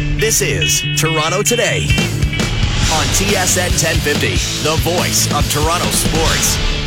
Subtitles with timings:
[0.00, 1.82] This is Toronto Today
[2.92, 4.28] on TSN 1050,
[4.64, 6.79] the voice of Toronto sports.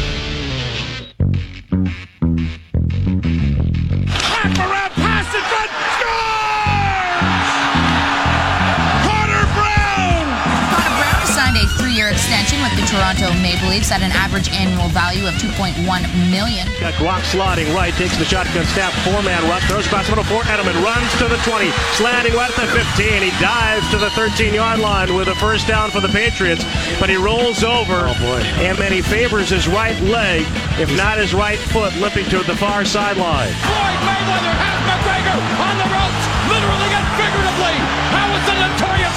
[12.94, 15.82] Toronto Maple Leafs at an average annual value of 2.1
[16.30, 16.70] million.
[16.78, 20.46] Got Guac sliding right, takes the shotgun snap, four-man rush, throws across the middle for
[20.46, 23.26] Edelman, runs to the 20, slanting right at the 15.
[23.26, 26.62] He dives to the 13-yard line with a first down for the Patriots,
[27.02, 28.14] but he rolls over, oh,
[28.62, 30.46] and then he favors his right leg,
[30.78, 33.50] if not his right foot, limping to the far sideline.
[33.66, 37.74] Floyd Mayweather has McGregor on the ropes, literally and figuratively.
[38.14, 39.13] How is the notorious one still standing?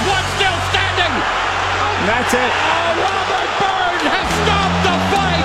[2.06, 2.38] That's it.
[2.38, 5.42] Oh, Robert Byrd has stopped the fight!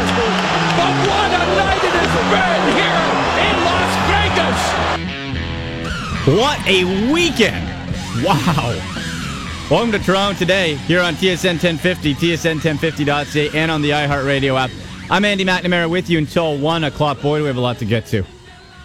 [0.77, 3.01] But what a night it has been here
[3.49, 4.61] in Las Vegas!
[6.37, 7.65] What a weekend!
[8.23, 8.77] Wow.
[9.71, 14.69] Welcome to Toronto today here on TSN 1050, TSN1050.ca, and on the iHeartRadio app.
[15.09, 17.23] I'm Andy McNamara with you until 1 o'clock.
[17.23, 18.23] Boy, do we have a lot to get to.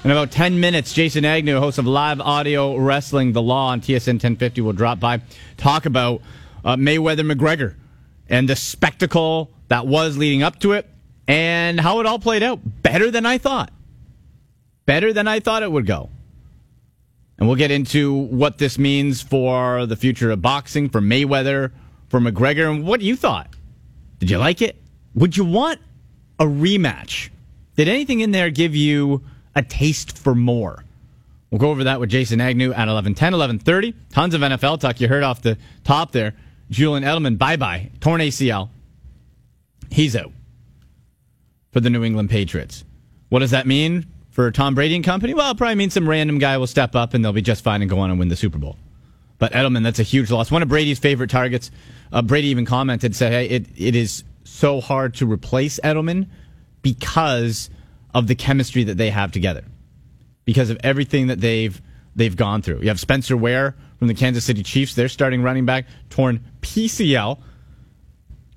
[0.03, 4.15] In about 10 minutes, Jason Agnew, host of Live Audio Wrestling The Law on TSN
[4.15, 5.21] 1050, will drop by,
[5.59, 6.23] talk about
[6.67, 7.77] uh, Mayweather McGregor
[8.29, 10.87] and the spectacle that was leading up to it
[11.29, 12.61] and how it all played out.
[12.83, 13.73] Better than I thought.
[14.85, 16.11] Better than I thought it would go.
[17.39, 21.71] And we'll get into what this means for the future of boxing, for Mayweather,
[22.09, 23.55] for McGregor, and what you thought.
[24.19, 24.81] Did you like it?
[25.15, 25.81] Would you want
[26.39, 27.31] a rematch?
[27.77, 29.23] Did anything in there give you
[29.55, 30.85] a taste for more?
[31.51, 33.95] We'll go over that with Jason Agnew at 1110, 1130.
[34.11, 35.01] Tons of NFL talk.
[35.01, 36.35] You heard off the top there.
[36.71, 37.91] Julian Edelman, bye bye.
[38.01, 38.71] Torn ACL.
[39.91, 40.33] He's out
[41.73, 42.85] for the New England Patriots.
[43.29, 45.35] What does that mean for Tom Brady and company?
[45.35, 47.83] Well, it probably means some random guy will step up and they'll be just fine
[47.83, 48.77] and go on and win the Super Bowl.
[49.39, 50.51] But Edelman, that's a huge loss.
[50.51, 51.71] One of Brady's favorite targets.
[52.11, 56.29] Uh, Brady even commented, said, "Hey, it, it is so hard to replace Edelman
[56.83, 57.69] because
[58.15, 59.65] of the chemistry that they have together,
[60.45, 61.81] because of everything that they've
[62.15, 62.81] they've gone through.
[62.81, 64.95] You have Spencer Ware from the Kansas City Chiefs.
[64.95, 67.39] Their starting running back, torn PCL,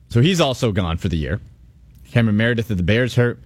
[0.10, 1.40] so he's also gone for the year.
[2.12, 3.40] Cameron Meredith of the Bears hurt.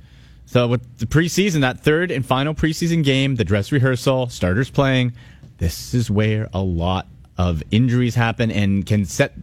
[0.45, 5.13] So with the preseason, that third and final preseason game, the dress rehearsal, starters playing,
[5.57, 9.33] this is where a lot of injuries happen and can set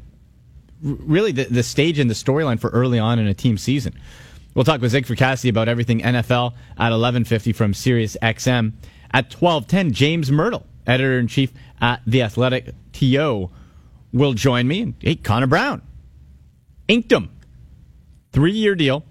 [0.82, 3.94] really the, the stage and the storyline for early on in a team season.
[4.54, 8.72] We'll talk with Zig Fracassi about everything NFL at 11:50 from Sirius XM.
[9.12, 13.50] At 12:10, James Mirtle, editor in chief at the Athletic TO,
[14.12, 14.94] will join me.
[15.00, 15.82] Hey, Connor Brown,
[16.88, 17.30] inked him,
[18.32, 19.04] three-year deal,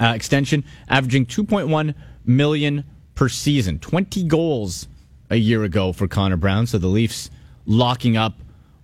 [0.00, 4.88] uh, extension, averaging 2.1 million per season, 20 goals
[5.30, 6.66] a year ago for Connor Brown.
[6.66, 7.30] So the Leafs
[7.64, 8.34] locking up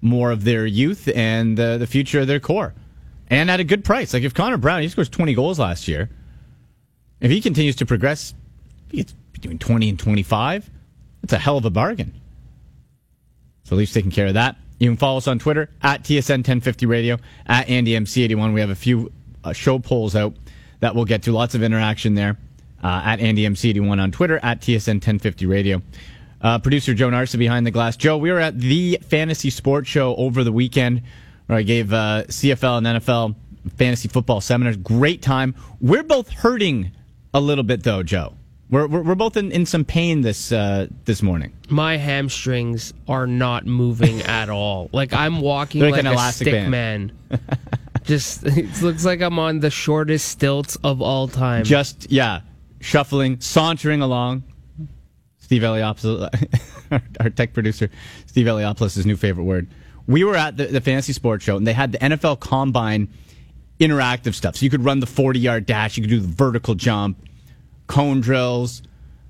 [0.00, 2.74] more of their youth and uh, the future of their core,
[3.28, 4.12] and at a good price.
[4.12, 6.10] Like if Connor Brown, he scores 20 goals last year.
[7.20, 8.34] If he continues to progress,
[8.90, 10.70] he's between 20 and 25.
[11.22, 12.20] That's a hell of a bargain.
[13.72, 14.56] So Leafs taking care of that.
[14.78, 17.16] You can follow us on Twitter at TSN 1050 Radio
[17.46, 18.52] at AndyMC81.
[18.52, 19.10] We have a few
[19.42, 20.34] uh, show polls out
[20.80, 21.32] that we'll get to.
[21.32, 22.36] Lots of interaction there
[22.84, 25.80] uh, at AndyMC81 on Twitter at TSN 1050 Radio.
[26.42, 27.96] Uh, producer Joe Narsa behind the glass.
[27.96, 31.00] Joe, we were at the Fantasy Sports Show over the weekend
[31.46, 33.36] where I gave uh, CFL and NFL
[33.78, 34.76] fantasy football seminars.
[34.76, 35.54] Great time.
[35.80, 36.92] We're both hurting
[37.32, 38.34] a little bit though, Joe.
[38.72, 41.52] We're, we're, we're both in, in some pain this uh, this morning.
[41.68, 44.88] my hamstrings are not moving at all.
[44.92, 46.70] Like I'm walking like like, an a elastic stick band.
[46.70, 47.12] man.
[48.04, 51.64] Just it looks like I'm on the shortest stilts of all time.
[51.64, 52.40] Just yeah,
[52.80, 54.42] shuffling, sauntering along.
[55.36, 56.30] Steve Eliopoulos,
[56.90, 57.90] our, our tech producer,
[58.24, 59.68] Steve Eliopoulos' new favorite word.
[60.06, 63.08] We were at the, the Fantasy Sports Show, and they had the NFL Combine
[63.78, 64.56] interactive stuff.
[64.56, 67.18] So you could run the 40 yard dash, you could do the vertical jump,
[67.92, 68.82] cone drills.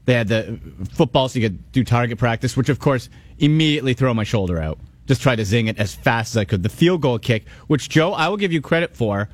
[0.05, 0.59] They had the
[0.93, 3.09] football, so you could do target practice, which of course
[3.39, 4.79] immediately throw my shoulder out.
[5.07, 6.63] Just try to zing it as fast as I could.
[6.63, 9.29] The field goal kick, which Joe, I will give you credit for.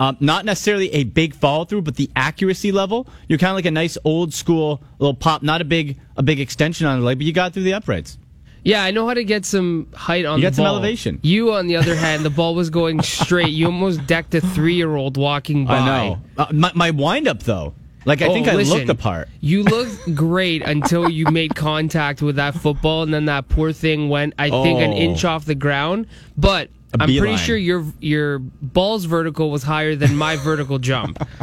[0.00, 3.64] Um, not necessarily a big follow through, but the accuracy level, you're kind of like
[3.64, 7.18] a nice old school little pop, not a big a big extension on the leg,
[7.18, 8.18] but you got through the uprights.
[8.64, 11.20] yeah, I know how to get some height on You the got some elevation.
[11.22, 13.50] You, on the other hand, the ball was going straight.
[13.50, 15.78] You almost decked a three year old walking by.
[15.78, 16.18] I know.
[16.36, 17.74] Uh, my, my wind up though,
[18.04, 19.28] like I Oh, think I listen, looked the part.
[19.40, 24.08] You looked great until you made contact with that football, and then that poor thing
[24.08, 24.96] went, I think, an Oh.
[24.96, 26.06] inch off the ground.
[26.36, 31.26] But I'm pretty sure your your ball's vertical was higher than my vertical jump.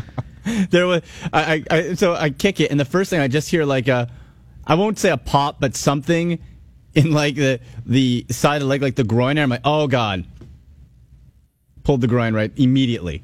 [0.72, 3.48] There was I, I, I so I kick it, and the first thing I just
[3.52, 4.10] hear like a,
[4.66, 6.40] I won't say a pop, but something
[6.96, 9.44] in like the the side of the leg, like the groin area.
[9.44, 10.26] I'm like, oh god.
[11.84, 13.24] Pulled the groin right immediately.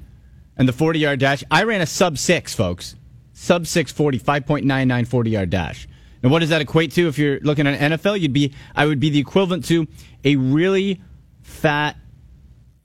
[0.57, 2.95] And the 40 yard dash, I ran a sub six, folks.
[3.39, 5.88] Sub 640, 5.99 40 yard dash.
[6.24, 8.19] And what does that equate to if you're looking at NFL?
[8.19, 9.88] You'd be, I would be the equivalent to
[10.24, 11.00] a really
[11.44, 11.98] fat,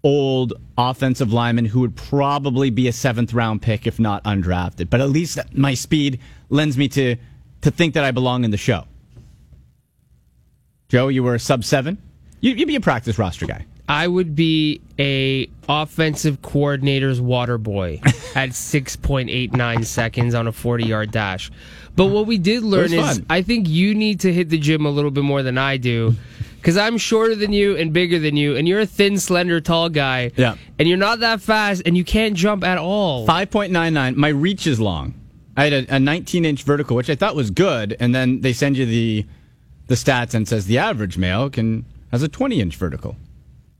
[0.04, 4.90] old offensive lineman who would probably be a seventh round pick if not undrafted.
[4.90, 6.20] But at least my speed
[6.50, 7.16] lends me to,
[7.62, 8.84] to think that I belong in the show.
[10.90, 11.96] Joe, you were a sub seven?
[12.40, 13.64] You, you'd be a practice roster guy.
[13.92, 18.00] I would be a offensive coordinator's water boy
[18.34, 21.50] at 6.89 seconds on a 40 yard dash.
[21.94, 23.26] But what we did learn is fun.
[23.28, 26.14] I think you need to hit the gym a little bit more than I do.
[26.56, 29.90] Because I'm shorter than you and bigger than you, and you're a thin, slender, tall
[29.90, 30.30] guy.
[30.36, 30.54] Yeah.
[30.78, 33.26] And you're not that fast, and you can't jump at all.
[33.26, 34.16] 5.99.
[34.16, 35.12] My reach is long.
[35.54, 38.54] I had a, a 19 inch vertical, which I thought was good, and then they
[38.54, 39.26] send you the
[39.88, 43.16] the stats and says the average male can has a 20 inch vertical.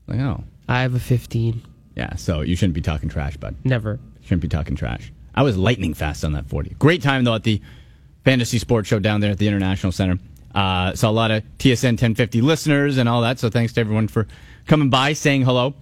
[0.07, 1.61] Like, oh, I have a 15.
[1.95, 2.15] yeah.
[2.15, 3.55] So you shouldn't be talking trash, bud.
[3.63, 3.99] Never.
[4.21, 5.11] Shouldn't be talking trash.
[5.35, 6.75] I was lightning fast on that 40.
[6.79, 7.61] Great time though at the
[8.23, 10.19] fantasy sports show down there at the International Center.
[10.53, 13.39] Uh, saw a lot of TSN 1050 listeners and all that.
[13.39, 14.27] So thanks to everyone for
[14.67, 15.73] coming by, saying hello.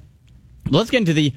[0.69, 1.33] Let's get into the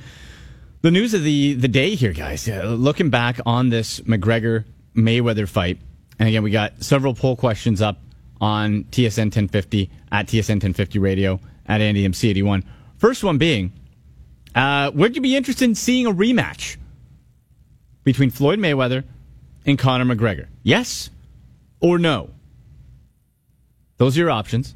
[0.83, 2.49] the news of the the day here, guys.
[2.49, 4.65] Uh, looking back on this McGregor
[4.95, 5.79] Mayweather fight,
[6.19, 7.99] and again, we got several poll questions up
[8.41, 12.65] on TSN 1050 at TSN 1050 Radio at Andy MC81.
[12.99, 13.73] First one being,
[14.55, 16.77] uh, would you be interested in seeing a rematch
[18.05, 19.05] between Floyd Mayweather
[19.67, 20.47] and Conor McGregor?
[20.63, 21.11] Yes
[21.81, 22.31] or no?
[23.97, 24.75] Those are your options.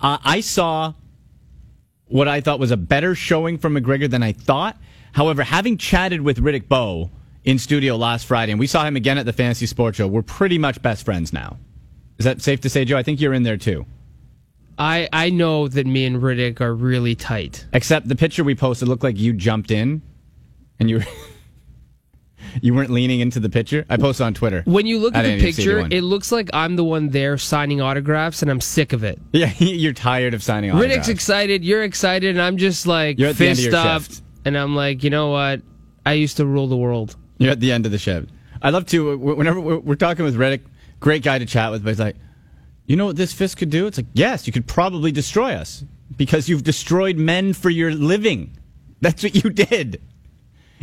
[0.00, 0.94] Uh, I saw
[2.06, 4.76] what I thought was a better showing from McGregor than I thought.
[5.12, 7.10] However, having chatted with Riddick Bowe
[7.44, 10.22] in studio last Friday, and we saw him again at the Fantasy Sports Show, we're
[10.22, 11.58] pretty much best friends now.
[12.18, 12.96] Is that safe to say, Joe?
[12.96, 13.86] I think you're in there too.
[14.78, 17.66] I, I know that me and Riddick are really tight.
[17.72, 20.02] Except the picture we posted looked like you jumped in
[20.80, 21.02] and you
[22.60, 23.84] you weren't leaning into the picture.
[23.88, 24.62] I posted on Twitter.
[24.66, 28.42] When you look at, the picture, it looks like I'm the one there signing autographs,
[28.42, 29.20] and I'm sick of it.
[29.32, 30.96] Yeah, you're tired of signing autographs.
[30.96, 34.02] Riddick's excited, you're excited, and I'm just like You're at the end of your up.
[34.02, 34.22] shift.
[34.44, 35.62] And I'm like, you know what?
[36.04, 37.16] I used to rule the world.
[37.38, 38.28] You're at the end of the shift.
[38.60, 40.62] I love to whenever we're, we're talking with Riddick,
[41.00, 42.16] great guy to chat with, but he's like,
[42.86, 43.86] you know what this fist could do?
[43.86, 45.84] It's like, yes, you could probably destroy us
[46.16, 48.56] because you've destroyed men for your living.
[49.00, 50.00] That's what you did.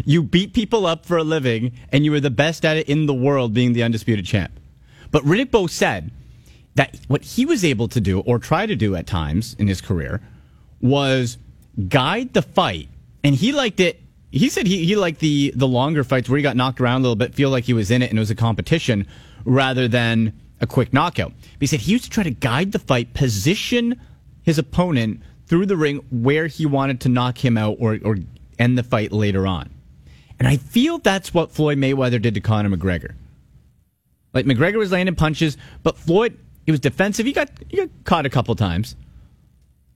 [0.05, 3.05] You beat people up for a living, and you were the best at it in
[3.05, 4.59] the world, being the undisputed champ.
[5.11, 6.11] But Riddick Bowe said
[6.75, 9.81] that what he was able to do, or try to do at times in his
[9.81, 10.21] career,
[10.81, 11.37] was
[11.87, 12.89] guide the fight.
[13.23, 14.01] And he liked it.
[14.31, 17.03] He said he, he liked the, the longer fights where he got knocked around a
[17.03, 19.07] little bit, feel like he was in it and it was a competition
[19.43, 21.31] rather than a quick knockout.
[21.31, 23.99] But he said he used to try to guide the fight, position
[24.43, 28.17] his opponent through the ring where he wanted to knock him out or, or
[28.57, 29.69] end the fight later on.
[30.37, 33.13] And I feel that's what Floyd Mayweather did to Conor McGregor.
[34.33, 37.25] Like McGregor was landing punches, but Floyd he was defensive.
[37.25, 38.95] He got he got caught a couple times,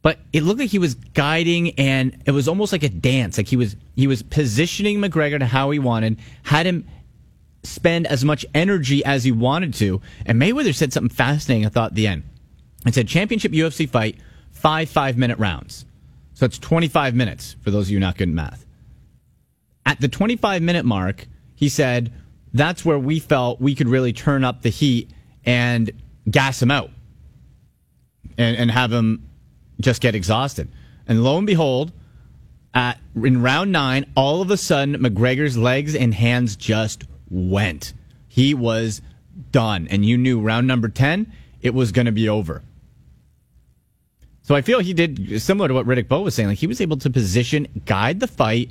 [0.01, 3.37] but it looked like he was guiding, and it was almost like a dance.
[3.37, 6.87] Like he was he was positioning McGregor to how he wanted, had him
[7.63, 10.01] spend as much energy as he wanted to.
[10.25, 11.65] And Mayweather said something fascinating.
[11.65, 12.23] I thought at the end.
[12.85, 14.17] It said championship UFC fight,
[14.51, 15.85] five five minute rounds.
[16.33, 18.65] So it's twenty five minutes for those of you not good at math.
[19.85, 22.13] At the 25 minute mark, he said
[22.53, 25.11] that's where we felt we could really turn up the heat
[25.45, 25.91] and
[26.29, 26.89] gas him out
[28.37, 29.29] and, and have him
[29.81, 30.69] just get exhausted.
[31.07, 31.91] And lo and behold,
[32.73, 37.03] at, in round nine, all of a sudden, McGregor's legs and hands just
[37.33, 37.93] went.
[38.27, 39.01] He was
[39.51, 39.87] done.
[39.89, 42.61] And you knew round number 10, it was going to be over.
[44.43, 46.49] So I feel he did similar to what Riddick Bowe was saying.
[46.49, 48.69] Like he was able to position, guide the fight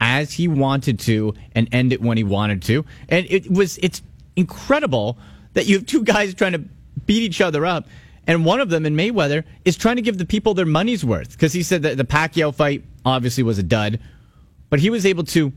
[0.00, 2.84] as he wanted to, and end it when he wanted to.
[3.10, 4.00] And it was it's
[4.34, 5.18] incredible
[5.52, 6.64] that you have two guys trying to
[7.04, 7.86] beat each other up,
[8.26, 11.32] and one of them in Mayweather is trying to give the people their money's worth
[11.32, 14.00] because he said that the Pacquiao fight obviously was a dud,
[14.70, 15.52] but he was able to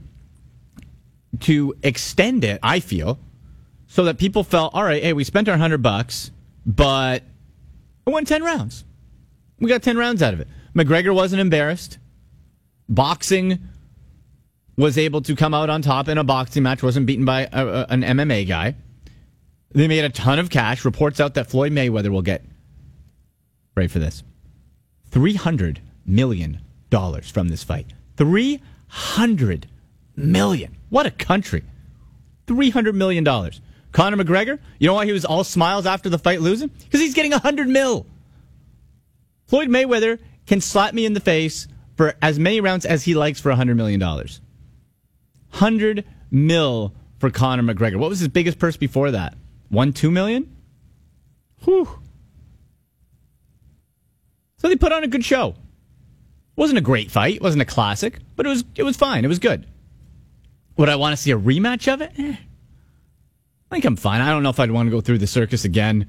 [1.43, 2.59] to extend it.
[2.63, 3.19] I feel
[3.87, 5.01] so that people felt all right.
[5.03, 6.31] Hey, we spent our hundred bucks,
[6.65, 7.23] but
[8.05, 8.83] it won ten rounds.
[9.59, 10.49] We got 10 rounds out of it.
[10.75, 11.97] McGregor wasn't embarrassed.
[12.89, 13.59] Boxing
[14.75, 17.65] was able to come out on top in a boxing match, wasn't beaten by a,
[17.67, 18.75] a- an MMA guy.
[19.71, 20.83] They made a ton of cash.
[20.83, 22.43] Reports out that Floyd Mayweather will get,
[23.77, 24.21] ready for this,
[25.11, 26.59] $300 million
[27.21, 27.87] from this fight.
[28.17, 29.63] $300
[30.15, 30.77] million.
[30.89, 31.63] What a country.
[32.47, 33.23] $300 million.
[33.91, 36.69] Conor McGregor, you know why he was all smiles after the fight losing?
[36.69, 38.07] Because he's getting 100 mil.
[39.45, 43.39] Floyd Mayweather can slap me in the face for as many rounds as he likes
[43.39, 44.01] for $100 million.
[44.01, 47.97] 100 mil for Conor McGregor.
[47.97, 49.35] What was his biggest purse before that?
[49.69, 50.55] One, two million?
[51.63, 51.87] Whew.
[54.57, 55.55] So they put on a good show.
[56.55, 59.25] Wasn't a great fight, wasn't a classic, but it was it was fine.
[59.25, 59.65] It was good.
[60.77, 62.11] Would I want to see a rematch of it?
[62.17, 62.35] Eh.
[62.35, 64.21] I think I'm fine.
[64.21, 66.07] I don't know if I'd want to go through the circus again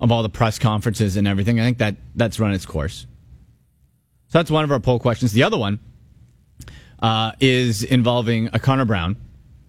[0.00, 1.60] of all the press conferences and everything.
[1.60, 3.06] I think that that's run its course.
[4.28, 5.32] So that's one of our poll questions.
[5.32, 5.78] The other one
[7.00, 9.16] uh, is involving a Connor Brown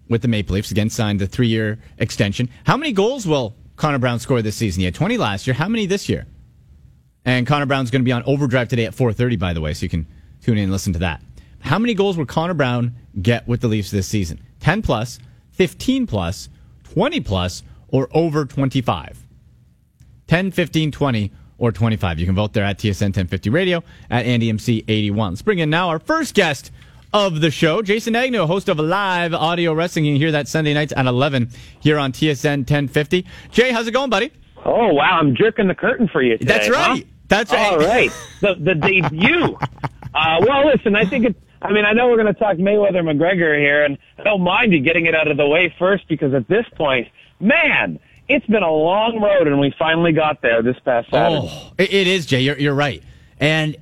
[0.08, 0.70] with the Maple Leafs.
[0.70, 2.48] Again, signed the three year extension.
[2.64, 4.80] How many goals will Connor Brown score this season?
[4.80, 5.54] He had 20 last year.
[5.54, 6.26] How many this year?
[7.24, 9.82] And Connor Brown's going to be on overdrive today at 4:30, by the way, so
[9.82, 10.06] you can
[10.42, 11.20] tune in and listen to that.
[11.60, 14.40] How many goals will Connor Brown get with the Leafs this season?
[14.60, 15.18] 10 plus,
[15.52, 16.48] 15 plus,
[16.84, 19.26] 20 plus, or over 25?
[20.26, 22.18] 10, 15, 20, or 25.
[22.18, 25.32] You can vote there at TSN 1050 Radio at AndyMC 81.
[25.32, 26.70] Let's bring in now our first guest
[27.12, 30.04] of the show, Jason Agnew, host of live audio wrestling.
[30.04, 31.50] You can hear that Sunday nights at 11
[31.80, 33.24] here on TSN 1050.
[33.50, 34.30] Jay, how's it going, buddy?
[34.64, 36.52] Oh wow, I'm jerking the curtain for you today.
[36.52, 36.98] That's right.
[37.02, 37.08] huh?
[37.28, 37.72] That's right.
[37.72, 38.10] All right.
[38.40, 39.56] The the debut.
[40.14, 41.38] uh, well, listen, I think it's.
[41.60, 44.72] I mean, I know we're going to talk Mayweather McGregor here, and I don't mind
[44.72, 47.08] you getting it out of the way first because at this point,
[47.40, 47.98] man,
[48.28, 51.48] it's been a long road, and we finally got there this past Saturday.
[51.50, 52.40] Oh, it, it is, Jay.
[52.40, 53.02] You're, you're right.
[53.40, 53.76] And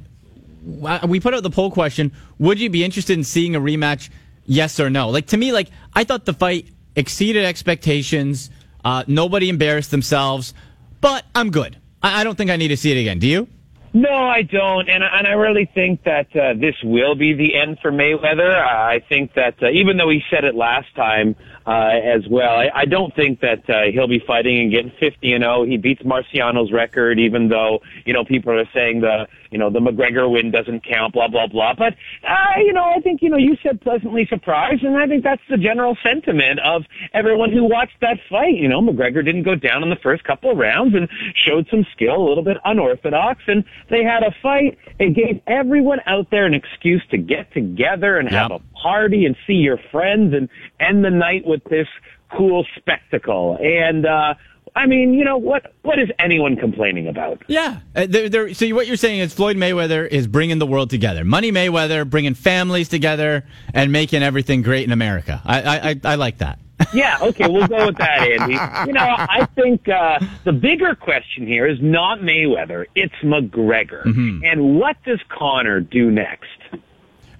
[1.06, 4.10] we put out the poll question: Would you be interested in seeing a rematch?
[4.48, 5.10] Yes or no?
[5.10, 8.50] Like to me, like I thought the fight exceeded expectations.
[8.84, 10.54] Uh, nobody embarrassed themselves,
[11.00, 11.76] but I'm good.
[12.00, 13.18] I, I don't think I need to see it again.
[13.18, 13.48] Do you?
[13.96, 17.78] No, I don't, and and I really think that uh, this will be the end
[17.80, 18.54] for Mayweather.
[18.54, 21.34] I think that uh, even though he said it last time
[21.66, 25.32] uh, as well, I, I don't think that uh, he'll be fighting and getting 50
[25.32, 25.64] and 0.
[25.64, 29.80] He beats Marciano's record, even though you know people are saying the you know the
[29.80, 31.72] McGregor win doesn't count, blah blah blah.
[31.72, 31.94] But
[32.28, 35.40] uh, you know, I think you know you said pleasantly surprised, and I think that's
[35.48, 36.82] the general sentiment of
[37.14, 38.54] everyone who watched that fight.
[38.54, 41.86] You know, McGregor didn't go down in the first couple of rounds and showed some
[41.94, 44.76] skill, a little bit unorthodox, and they had a fight.
[44.98, 49.36] It gave everyone out there an excuse to get together and have a party and
[49.46, 51.88] see your friends and end the night with this
[52.36, 53.56] cool spectacle.
[53.58, 54.34] And uh
[54.76, 55.72] I mean, you know what?
[55.82, 57.42] What is anyone complaining about?
[57.48, 57.78] Yeah.
[57.94, 61.24] Uh, they're, they're, so what you're saying is Floyd Mayweather is bringing the world together.
[61.24, 65.40] Money Mayweather bringing families together and making everything great in America.
[65.44, 66.58] I I, I, I like that.
[66.92, 68.52] Yeah, okay, we'll go with that, Andy.
[68.86, 74.04] You know, I think uh, the bigger question here is not Mayweather, it's McGregor.
[74.44, 76.46] And what does Conor do next?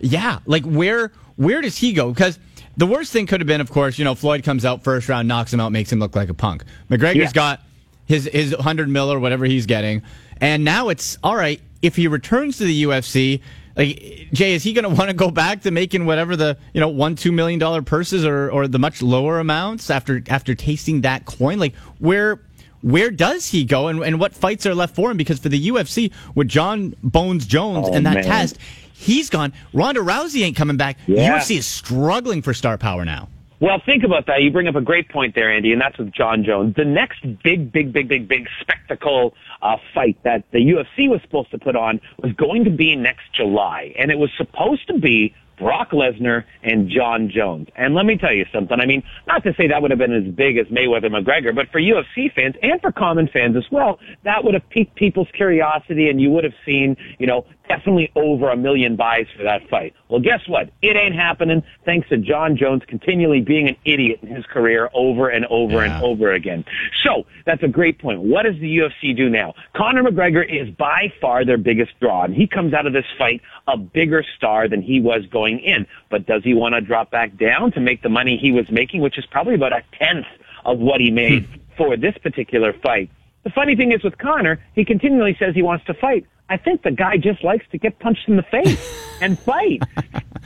[0.00, 2.12] Yeah, like where where does he go?
[2.12, 2.38] Because
[2.76, 5.28] the worst thing could have been, of course, you know, Floyd comes out first round,
[5.28, 6.64] knocks him out, makes him look like a punk.
[6.90, 7.30] McGregor's Yeah.
[7.32, 7.62] got
[8.06, 10.02] his his hundred mil or whatever he's getting,
[10.40, 11.60] and now it's all right.
[11.82, 13.40] If he returns to the UFC,
[13.76, 16.80] like Jay, is he going to want to go back to making whatever the you
[16.80, 21.02] know one two million dollar purses or or the much lower amounts after after tasting
[21.02, 21.58] that coin?
[21.58, 22.40] Like where.
[22.82, 25.16] Where does he go, and, and what fights are left for him?
[25.16, 28.22] Because for the UFC with Jon Bones Jones Oh, and that man.
[28.24, 28.58] test,
[28.96, 29.52] he's gone.
[29.72, 30.98] Ronda Rousey ain't coming back.
[31.06, 31.38] Yeah.
[31.38, 33.28] UFC is struggling for star power now.
[33.58, 34.42] Well, think about that.
[34.42, 36.74] You bring up a great point there, Andy, and that's with Jon Jones.
[36.76, 41.50] The next big, big, big, big, big spectacle uh, fight that the UFC was supposed
[41.52, 45.34] to put on was going to be next July, and it was supposed to be
[45.58, 47.68] Brock Lesnar and Jon Jones.
[47.76, 48.78] And let me tell you something.
[48.78, 51.70] I mean, not to say that would have been as big as Mayweather McGregor, but
[51.70, 56.10] for UFC fans and for common fans as well, that would have piqued people's curiosity,
[56.10, 59.94] and you would have seen, you know, definitely over a million buys for that fight.
[60.08, 60.70] Well, guess what?
[60.82, 65.28] It ain't happening thanks to Jon Jones continually being an idiot in his career over
[65.28, 65.96] and over Yeah.
[65.96, 66.64] and over again.
[67.02, 68.20] So that's a great point.
[68.20, 69.54] What does the UFC do now?
[69.74, 73.40] Conor McGregor is by far their biggest draw, and he comes out of this fight
[73.66, 75.86] a bigger star than he was going in.
[76.10, 79.00] But does he want to drop back down to make the money he was making,
[79.00, 80.26] which is probably about a tenth
[80.64, 81.60] of what he made hmm.
[81.76, 83.10] for this particular fight?
[83.44, 86.26] The funny thing is with Conor, he continually says he wants to fight.
[86.48, 89.82] I think the guy just likes to get punched in the face and fight.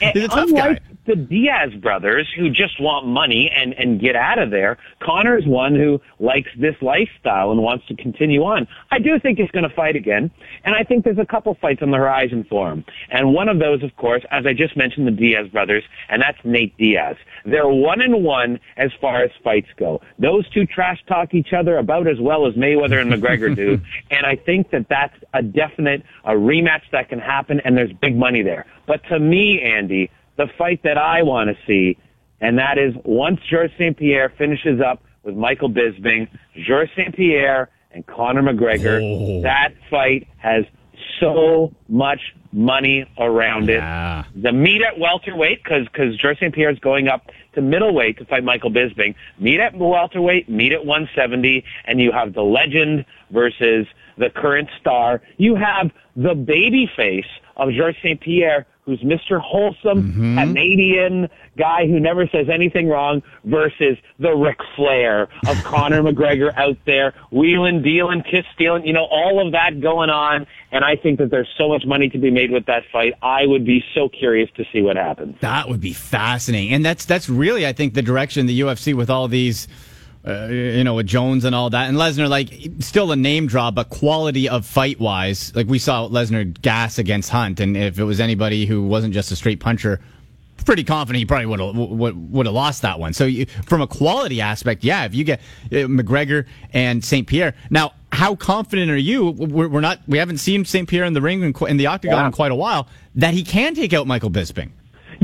[0.01, 4.77] And unlike the Diaz brothers who just want money and, and get out of there,
[5.01, 8.67] Conor is one who likes this lifestyle and wants to continue on.
[8.91, 10.31] I do think he's going to fight again,
[10.63, 12.85] and I think there's a couple fights on the horizon for him.
[13.09, 16.37] And one of those, of course, as I just mentioned, the Diaz brothers, and that's
[16.43, 17.17] Nate Diaz.
[17.45, 20.01] They're one and one as far as fights go.
[20.19, 23.81] Those two trash talk each other about as well as Mayweather and McGregor do,
[24.11, 25.90] and I think that that's a definite
[26.23, 28.65] a rematch that can happen, and there's big money there.
[28.87, 31.97] But to me, Andy, the fight that I want to see,
[32.39, 33.95] and that is once Georges St.
[33.97, 36.27] Pierre finishes up with Michael Bisping,
[36.65, 37.15] Georges St.
[37.15, 39.41] Pierre and Conor McGregor, Oh.
[39.41, 40.65] that fight has
[41.19, 44.21] so much money around Yeah.
[44.35, 44.41] it.
[44.41, 46.53] The meet at welterweight, because because St.
[46.53, 49.15] Pierre is going up to middleweight to fight Michael Bisping.
[49.39, 55.21] Meet at welterweight, meet at 170, and you have the legend versus the current star.
[55.37, 57.25] You have the baby face
[57.57, 58.19] of Georges St.
[58.19, 59.39] Pierre, who's Mr.
[59.39, 60.37] Wholesome, mm-hmm.
[60.37, 66.77] Canadian guy who never says anything wrong, versus the Ric Flair of Conor McGregor out
[66.85, 70.47] there, wheeling, dealing, kiss stealing, you know, all of that going on.
[70.71, 73.13] And I think that there's so much money to be made with that fight.
[73.21, 75.35] I would be so curious to see what happens.
[75.41, 79.09] That would be fascinating, and that's that's really I think the direction the UFC with
[79.09, 79.67] all these.
[80.25, 83.71] Uh, you know, with Jones and all that, and Lesnar, like, still a name draw,
[83.71, 88.03] but quality of fight wise, like we saw Lesnar gas against Hunt, and if it
[88.03, 89.99] was anybody who wasn't just a straight puncher,
[90.63, 93.13] pretty confident he probably would have would, have lost that one.
[93.13, 95.39] So you, from a quality aspect, yeah, if you get
[95.71, 97.25] uh, McGregor and St.
[97.25, 99.31] Pierre, now how confident are you?
[99.31, 100.87] We're, we're not, we haven't seen St.
[100.87, 102.25] Pierre in the ring in, in the octagon Yeah.
[102.27, 104.69] in quite a while that he can take out Michael Bisping.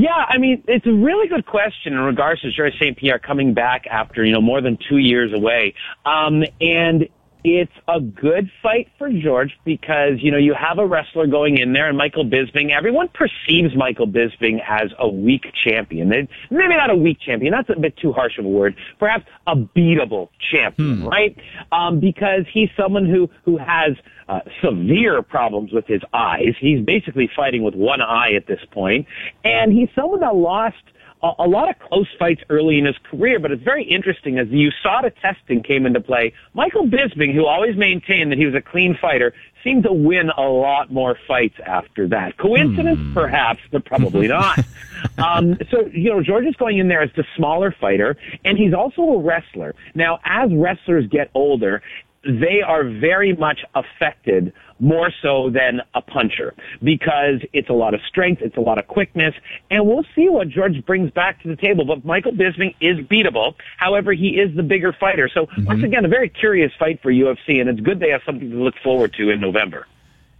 [0.00, 2.96] Yeah, I mean, it's a really good question in regards to Georges St.
[2.96, 5.74] Pierre coming back after, you know, more than two years away.
[6.06, 7.08] Um, and
[7.44, 11.72] it's a good fight for George because, you know, you have a wrestler going in
[11.72, 16.08] there and Michael Bisping, everyone perceives Michael Bisping as a weak champion.
[16.08, 17.52] Maybe not a weak champion.
[17.52, 18.76] That's a bit too harsh of a word.
[18.98, 21.36] Perhaps a beatable champion, right?
[21.72, 23.92] Um, because he's someone who, who has,
[24.28, 26.54] uh, severe problems with his eyes.
[26.60, 29.06] He's basically fighting with one eye at this point,
[29.42, 30.76] and he's someone that lost
[31.22, 33.38] a, a lot of close fights early in his career.
[33.38, 36.32] But it's very interesting as the USADA testing came into play.
[36.54, 39.32] Michael Bisping, who always maintained that he was a clean fighter,
[39.64, 42.36] seemed to win a lot more fights after that.
[42.38, 44.58] Coincidence, perhaps, but probably not.
[45.18, 48.72] Um, so, you know, George is going in there as the smaller fighter, and he's
[48.72, 49.74] also a wrestler.
[49.94, 51.82] Now, as wrestlers get older,
[52.24, 58.00] they are very much affected more so than a puncher because it's a lot of
[58.08, 59.34] strength, it's a lot of quickness,
[59.70, 61.84] and we'll see what George brings back to the table.
[61.84, 63.54] But Michael Bisping is beatable.
[63.76, 65.28] However, he is the bigger fighter.
[65.32, 65.66] So mhm.
[65.66, 68.56] once again, a very curious fight for UFC, and it's good they have something to
[68.56, 69.86] look forward to in November.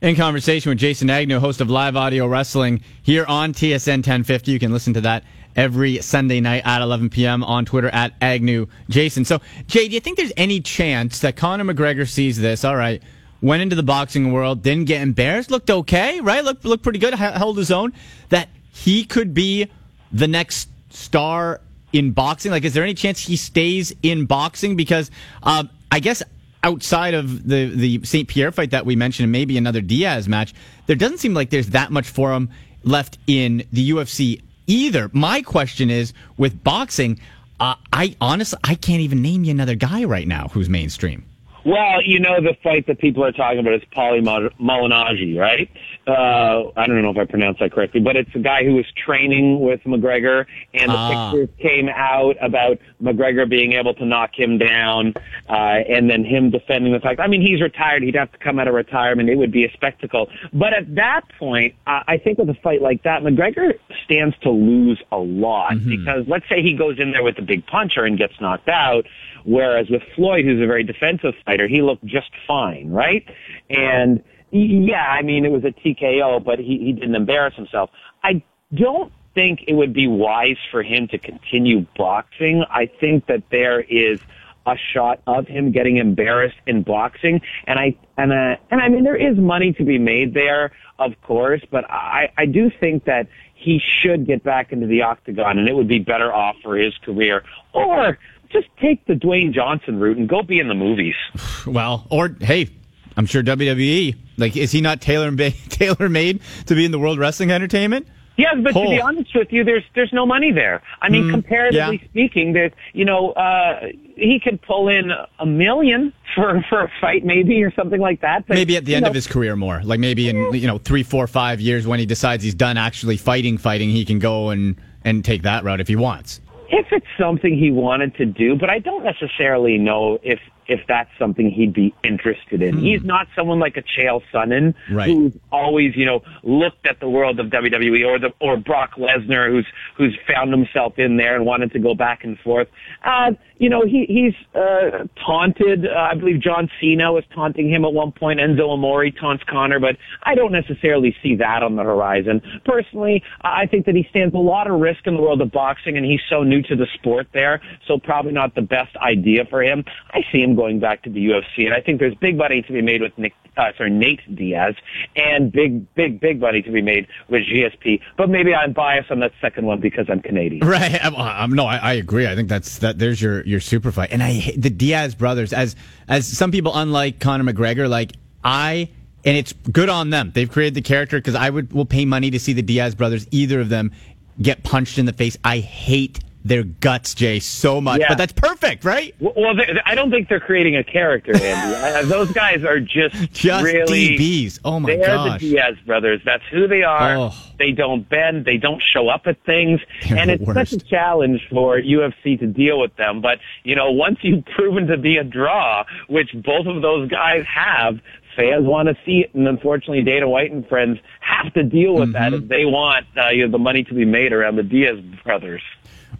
[0.00, 4.52] In conversation with Jason Agnew, host of Live Audio Wrestling here on TSN 1050.
[4.52, 5.24] You can listen to that
[5.56, 7.42] every Sunday night at 11 p.m.
[7.42, 9.24] on Twitter at Agnew Jason.
[9.24, 12.64] So, Jay, do you think there's any chance that Conor McGregor sees this?
[12.64, 13.02] All right,
[13.40, 16.44] went into the boxing world, didn't get embarrassed, looked okay, right?
[16.44, 17.92] Looked looked pretty good, held his own.
[18.28, 19.68] That he could be
[20.12, 21.60] the next star
[21.92, 22.50] in boxing.
[22.50, 24.76] Like, is there any chance he stays in boxing?
[24.76, 25.10] Because
[25.42, 26.22] um, I guess
[26.62, 28.28] outside of the the St.
[28.28, 30.54] Pierre fight that we mentioned, and maybe another Diaz match,
[30.86, 32.50] there doesn't seem like there's that much for him
[32.84, 35.10] left in the UFC either.
[35.12, 37.18] My question is with boxing,
[37.58, 41.24] uh, I honestly I can't even name you another guy right now who's mainstream.
[41.64, 44.22] Well, you know the fight that people are talking about is Paulie
[44.60, 45.68] Malignaggi, right?
[46.08, 48.86] Uh, I don't know if I pronounced that correctly, but it's a guy who was
[48.96, 51.30] training with McGregor, and the Ah.
[51.30, 55.12] pictures came out about McGregor being able to knock him down,
[55.50, 55.52] uh,
[55.86, 57.20] and then him defending the fact.
[57.20, 59.28] I mean, he's retired; he'd have to come out of retirement.
[59.28, 60.30] It would be a spectacle.
[60.52, 64.50] But at that point, uh, I think with a fight like that, McGregor stands to
[64.50, 68.16] lose a lot because let's say he goes in there with a big puncher and
[68.16, 69.06] gets knocked out.
[69.44, 73.24] Whereas with Floyd, who's a very defensive fighter, he looked just fine, right?
[73.70, 77.90] And y- yeah, I mean, it was a TKO, but he, he didn't embarrass himself.
[78.22, 78.42] I
[78.74, 82.64] don't think it would be wise for him to continue boxing.
[82.70, 84.20] I think that there is
[84.66, 89.04] a shot of him getting embarrassed in boxing, and I and uh, and I mean
[89.04, 93.28] there is money to be made there, of course, but I I do think that
[93.54, 96.94] he should get back into the octagon, and it would be better off for his
[96.98, 98.18] career, or
[98.50, 101.16] just take the Dwayne Johnson route and go be in the movies.
[101.66, 102.70] Well, or hey,
[103.18, 106.98] I'm sure WWE like is he not tailor made tailor made to be in the
[106.98, 108.06] World Wrestling Entertainment?
[108.38, 110.80] Yes, but to be honest with you, there's there's no money there.
[111.02, 112.08] I mean, comparatively yeah.
[112.10, 117.24] speaking, there's you know uh, he could pull in a million for for a fight
[117.24, 118.46] maybe or something like that.
[118.46, 120.78] But, maybe at the end know, of his career more like maybe in you know
[120.78, 124.50] three four five years when he decides he's done actually fighting fighting he can go
[124.50, 128.54] and and take that route if he wants if it's something he wanted to do,
[128.54, 132.78] but I don't necessarily know if if that's something he'd be interested in.
[132.78, 134.74] He's not someone like a Chael Sonnen.
[134.90, 135.08] Right.
[135.08, 139.50] who's always, you know, looked at the world of WWE or the or Brock Lesnar
[139.50, 142.68] who's who's found himself in there and wanted to go back and forth.
[143.04, 145.86] Uh, you know, he he's uh, taunted.
[145.86, 148.40] Uh, I believe John Cena was taunting him at one point.
[148.40, 152.40] Enzo Amore taunts Conor, but I don't necessarily see that on the horizon.
[152.64, 155.96] Personally, I think that he stands a lot of risk in the world of boxing,
[155.96, 159.62] and he's so new to the sport there, so probably not the best idea for
[159.62, 159.84] him.
[160.10, 161.66] I see him going back to the UFC.
[161.66, 164.74] And I think there's big money to be made with Nick, uh, sorry, Nate Diaz,
[165.14, 168.00] and big, big, big money to be made with GSP.
[168.16, 170.66] But maybe I'm biased on that second one because I'm Canadian.
[170.68, 170.98] Right.
[171.02, 172.26] I'm, I'm, no, I, I agree.
[172.26, 172.98] I think that's that.
[172.98, 175.76] There's your your super fight, and I the Diaz brothers as
[176.08, 178.12] as some people, unlike Conor McGregor, like
[178.44, 178.90] I.
[179.24, 180.30] And it's good on them.
[180.34, 183.26] They've created the character because I would will pay money to see the Diaz brothers,
[183.30, 183.92] either of them,
[184.40, 185.36] get punched in the face.
[185.44, 188.00] I hate their guts, Jay, so much.
[188.00, 188.06] Yeah.
[188.10, 189.14] But that's perfect, right?
[189.20, 192.08] Well, I don't think they're creating a character, Andy.
[192.08, 194.60] Those guys are just, Just really DBs.
[194.64, 195.40] Oh my They're gosh.
[195.40, 196.20] the Diaz brothers.
[196.24, 197.16] That's who they are.
[197.16, 197.34] Oh.
[197.58, 198.44] They don't bend.
[198.44, 202.46] They don't show up at things, They're and it's such a challenge for UFC to
[202.46, 203.20] deal with them.
[203.20, 207.44] But you know, once you've proven to be a draw, which both of those guys
[207.52, 208.00] have.
[208.36, 212.12] Fans want to see it, and unfortunately, Dana White and friends have to deal with
[212.12, 212.44] that Mm-hmm.
[212.44, 215.60] if they want uh, you know, the money to be made around the Diaz brothers.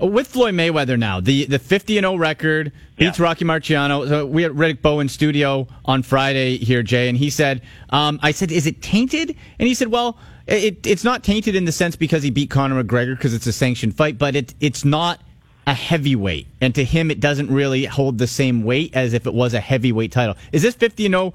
[0.01, 3.25] With Floyd Mayweather now, the the 50 and 0 record beats Yeah.
[3.25, 4.09] Rocky Marciano.
[4.09, 8.21] So we had Riddick Bowe in studio on Friday here, Jay, and he said, um,
[8.23, 11.73] "I said, is it tainted?" And he said, "Well, it, it's not tainted in the
[11.73, 15.21] sense because he beat Conor McGregor because it's a sanctioned fight, but it it's not
[15.67, 19.35] a heavyweight, and to him, it doesn't really hold the same weight as if it
[19.35, 20.35] was a heavyweight title.
[20.53, 21.35] Is this 50 and 0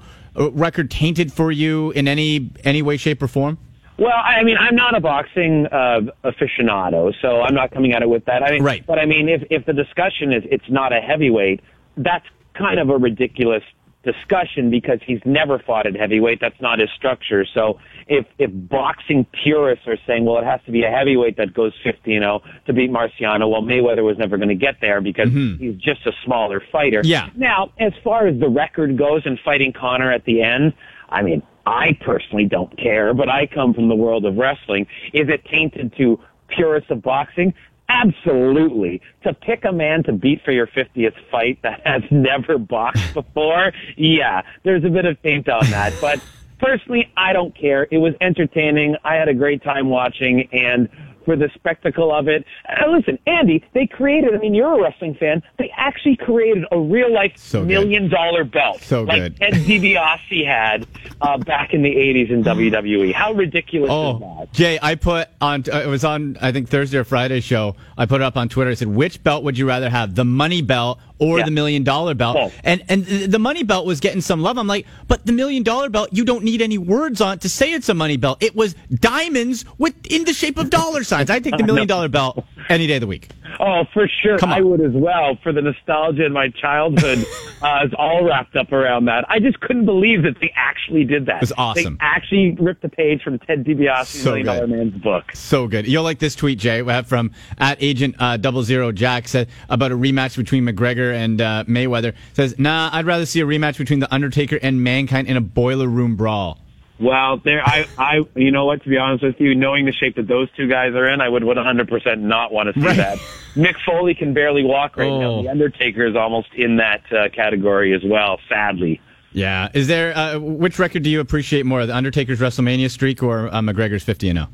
[0.50, 3.58] record tainted for you in any any way, shape, or form?"
[3.96, 8.08] Well, I mean, I'm not a boxing uh, aficionado, so I'm not coming at it
[8.08, 8.42] with that.
[8.42, 8.84] I mean, Right.
[8.84, 11.60] But I mean, if if the discussion is it's not a heavyweight,
[11.96, 13.62] that's kind of a ridiculous
[14.04, 16.40] discussion because he's never fought at heavyweight.
[16.40, 17.44] That's not his structure.
[17.54, 21.54] So if if boxing purists are saying, well, it has to be a heavyweight that
[21.54, 25.00] goes 50 you know, to beat Marciano, well, Mayweather was never going to get there
[25.00, 27.00] because he's just a smaller fighter.
[27.02, 27.30] Yeah.
[27.34, 30.74] Now, as far as the record goes and fighting Conor at the end,
[31.08, 34.86] I mean, I personally don't care, but I come from the world of wrestling.
[35.12, 37.54] Is it tainted to purists of boxing?
[37.88, 39.00] Absolutely.
[39.22, 43.72] To pick a man to beat for your 50th fight that has never boxed before,
[43.96, 45.92] yeah, there's a bit of taint on that.
[46.00, 46.20] But
[46.58, 47.86] personally, I don't care.
[47.90, 48.96] It was entertaining.
[49.04, 50.88] I had a great time watching, and
[51.24, 52.44] for the spectacle of it.
[52.88, 55.42] Listen, Andy, they created, I mean, you're a wrestling fan.
[55.58, 58.82] They actually created a real life So million dollar belt.
[58.82, 59.36] So like good.
[59.38, 60.86] Ted DiBiase had
[61.20, 63.12] uh, back in the 80s in WWE.
[63.12, 64.52] How ridiculous is Oh, that?
[64.52, 65.64] Jay, I put on.
[65.72, 66.36] Uh, it was on.
[66.40, 67.76] I think Thursday or Friday show.
[67.96, 68.70] I put it up on Twitter.
[68.70, 71.44] I said, "Which belt would you rather have, the money belt or Yeah.
[71.44, 74.58] the million dollar belt?" And and the money belt was getting some love.
[74.58, 77.48] I'm like, but the million dollar belt, you don't need any words on it to
[77.48, 78.42] say it's a money belt.
[78.42, 81.30] It was diamonds with in the shape of dollar signs.
[81.30, 83.28] I take the million dollar belt any day of the week.
[83.60, 84.38] Oh, for sure.
[84.44, 85.38] I would as well.
[85.42, 87.18] For the nostalgia in my childhood,
[87.62, 89.24] uh, it's all wrapped up around that.
[89.28, 91.36] I just couldn't believe that they actually did that.
[91.36, 91.94] It was awesome.
[91.94, 94.70] They actually ripped a page from Ted DiBiase's So Million Dollar good.
[94.70, 95.24] Man's book.
[95.34, 95.86] So good.
[95.86, 99.48] You'll like this tweet, Jay, we have from at agent uh, double zero Jack said
[99.68, 102.14] about a rematch between McGregor and uh, Mayweather.
[102.34, 105.88] Says, nah, I'd rather see a rematch between the Undertaker and Mankind in a boiler
[105.88, 106.58] room brawl.
[107.00, 108.82] Well, there, I, I, you know what?
[108.84, 111.28] To be honest with you, knowing the shape that those two guys are in, I
[111.28, 112.96] would 100% not want to see Right.
[112.96, 113.18] that.
[113.56, 115.20] Mick Foley can barely walk right Oh.
[115.20, 115.42] now.
[115.42, 118.38] The Undertaker is almost in that uh, category as well.
[118.48, 119.00] Sadly.
[119.32, 119.68] Yeah.
[119.74, 123.60] Is there uh, which record do you appreciate more, the Undertaker's WrestleMania streak or uh,
[123.60, 124.48] McGregor's 50 and 0?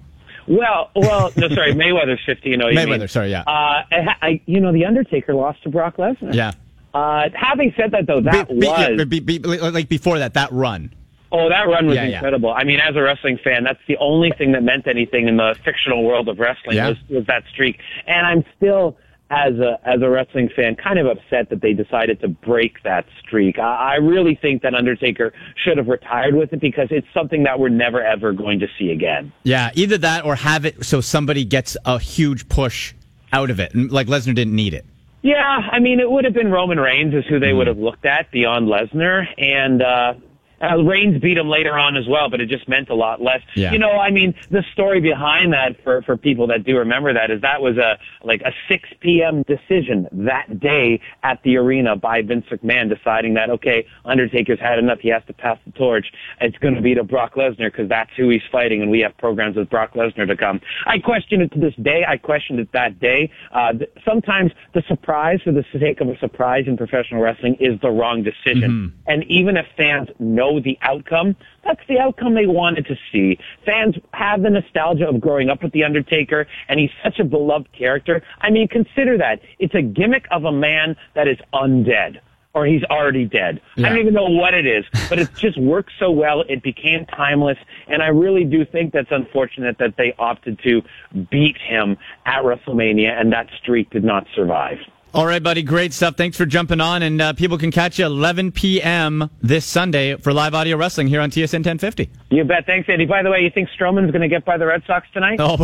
[0.46, 2.48] Well, well, no, sorry, Mayweather's 50.
[2.48, 3.08] You know, Mayweather, mean.
[3.08, 3.42] sorry, yeah.
[3.42, 6.34] Uh, I, I, you know, the Undertaker lost to Brock Lesnar.
[6.34, 6.52] Yeah.
[6.94, 10.50] Uh, having said that, though, that Be- be- was be- be- like before that, that
[10.50, 10.92] run.
[11.32, 12.14] Oh, that run was Yeah, yeah.
[12.16, 12.52] incredible.
[12.52, 15.54] I mean, as a wrestling fan, that's the only thing that meant anything in the
[15.64, 16.88] fictional world of wrestling Yeah.
[16.90, 17.78] was, was that streak.
[18.06, 18.96] And I'm still,
[19.32, 23.06] as a as a wrestling fan, kind of upset that they decided to break that
[23.20, 23.60] streak.
[23.60, 27.60] I, I really think that Undertaker should have retired with it because it's something that
[27.60, 29.32] we're never ever going to see again.
[29.44, 32.92] Yeah, either that or have it so somebody gets a huge push
[33.32, 33.72] out of it.
[33.72, 34.84] And, Like Lesnar didn't need it.
[35.22, 35.38] Yeah,
[35.70, 38.30] I mean, it would have been Roman Reigns is who they would have looked at
[38.32, 40.14] beyond Lesnar, and uh,
[40.60, 43.40] uh, Reigns beat him later on as well, but it just meant a lot less.
[43.54, 43.72] Yeah.
[43.72, 47.30] You know, I mean, the story behind that for for people that do remember that
[47.30, 49.42] is that was a like a 6 p.m.
[49.44, 54.98] decision that day at the arena by Vince McMahon deciding that okay, Undertaker's had enough,
[55.00, 56.06] he has to pass the torch.
[56.40, 59.16] It's going to be to Brock Lesnar because that's who he's fighting, and we have
[59.18, 60.60] programs with Brock Lesnar to come.
[60.86, 62.04] I question it to this day.
[62.06, 63.30] I questioned it that day.
[63.52, 67.80] Uh, th- sometimes the surprise for the sake of a surprise in professional wrestling is
[67.80, 68.92] the wrong decision.
[69.06, 73.38] And even if fans know the outcome, that's the outcome they wanted to see.
[73.64, 77.70] Fans have the nostalgia of growing up with The Undertaker, and he's such a beloved
[77.72, 78.22] character.
[78.40, 79.40] I mean, consider that.
[79.60, 82.20] It's a gimmick of a man that is undead.
[82.52, 83.60] Or he's already dead.
[83.78, 86.42] I don't even know what it is, but it just worked so well.
[86.48, 90.82] It became timeless, and I really do think that's unfortunate that they opted to
[91.30, 94.78] beat him at WrestleMania, and that streak did not survive.
[95.12, 95.62] All right, buddy.
[95.64, 96.16] Great stuff.
[96.16, 97.02] Thanks for jumping on.
[97.02, 99.28] And uh, people can catch you 11 p.m.
[99.42, 102.08] this Sunday for live audio wrestling here on TSN 1050.
[102.30, 102.64] You bet.
[102.64, 103.06] Thanks, Andy.
[103.06, 105.38] By the way, you think Stroman's going to get by the Red Sox tonight?
[105.40, 105.56] Oh,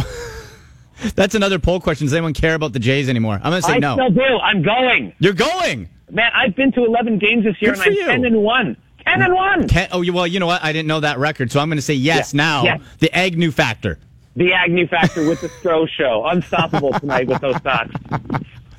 [1.14, 2.06] that's another poll question.
[2.08, 3.34] Does anyone care about the Jays anymore?
[3.34, 3.94] I'm going to say I no.
[3.94, 4.20] still do.
[4.42, 5.12] I'm going.
[5.20, 5.88] You're going.
[6.10, 8.06] Man, I've been to 11 games this year, Good and I'm you.
[8.06, 8.76] 10 and 1.
[9.06, 9.68] 10 and 1.
[9.68, 10.62] Ten, oh, you- well, you know what?
[10.64, 12.36] I didn't know that record, so I'm going to say yes Yeah.
[12.38, 12.64] now.
[12.64, 12.78] Yeah.
[12.98, 14.00] The Agnew factor.
[14.34, 16.26] The Agnew Factor with the Stro Show.
[16.26, 17.90] Unstoppable tonight with those thoughts.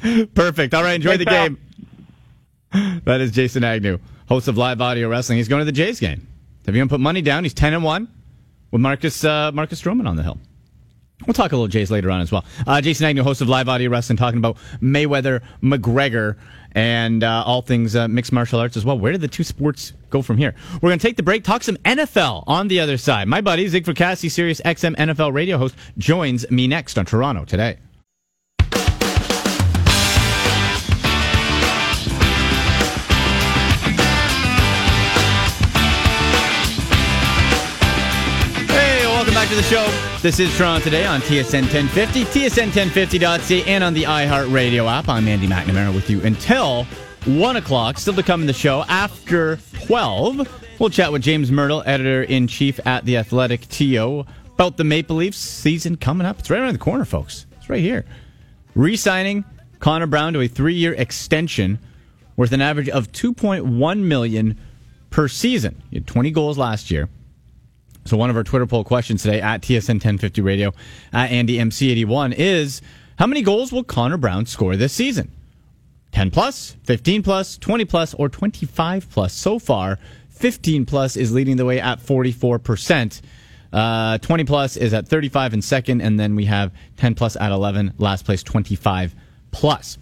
[0.33, 0.73] Perfect.
[0.73, 1.47] All right, enjoy Thanks, the pal.
[1.49, 3.01] game.
[3.05, 5.37] That is Jason Agnew, host of Live Audio Wrestling.
[5.37, 6.27] He's going to the Jays game.
[6.65, 8.07] If you want to put money down, he's 10 and 1
[8.71, 10.37] with Marcus uh, Marcus Stroman on the hill.
[11.25, 12.45] We'll talk a little Jays later on as well.
[12.67, 16.37] Uh, Jason Agnew, host of Live Audio Wrestling, talking about Mayweather, McGregor,
[16.73, 18.99] and uh, all things uh, mixed martial arts as well.
[18.99, 20.53] Where did the two sports go from here?
[20.75, 23.27] We're going to take the break, talk some NFL on the other side.
[23.27, 27.77] My buddy, Zig Fracassi, Sirius XM NFL radio host, joins me next on Toronto today.
[39.47, 40.19] Back to the show.
[40.21, 45.07] This is Toronto Today on TSN 1050, TSN1050.ca, and on the iHeartRadio app.
[45.07, 46.83] I'm Andy McNamara with you until
[47.23, 47.97] 1 o'clock.
[47.97, 50.79] Still to come in the show after 12.
[50.79, 55.15] We'll chat with James Mirtle, editor in chief at The Athletic TO, about the Maple
[55.15, 56.39] Leafs season coming up.
[56.39, 57.45] It's right around the corner, folks.
[57.53, 58.03] It's right here.
[58.75, 59.45] Re signing
[59.79, 61.79] Connor Brown to a three year extension
[62.35, 64.59] worth an average of 2.1 million
[65.09, 65.81] per season.
[65.89, 67.07] He had 20 goals last year.
[68.07, 70.73] So one of our Twitter poll questions today at TSN 1050 Radio
[71.11, 72.81] at Andy MC81 is
[73.19, 75.29] how many goals will Connor Brown score this season?
[76.13, 79.33] 10 plus, 15 plus, 20 plus, or 25 plus.
[79.33, 83.21] So far, 15 plus is leading the way at 44%.
[83.73, 87.51] Uh, 20 plus is at 35 and second, and then we have 10 plus at
[87.51, 89.15] 11, last place 25
[89.51, 89.97] plus.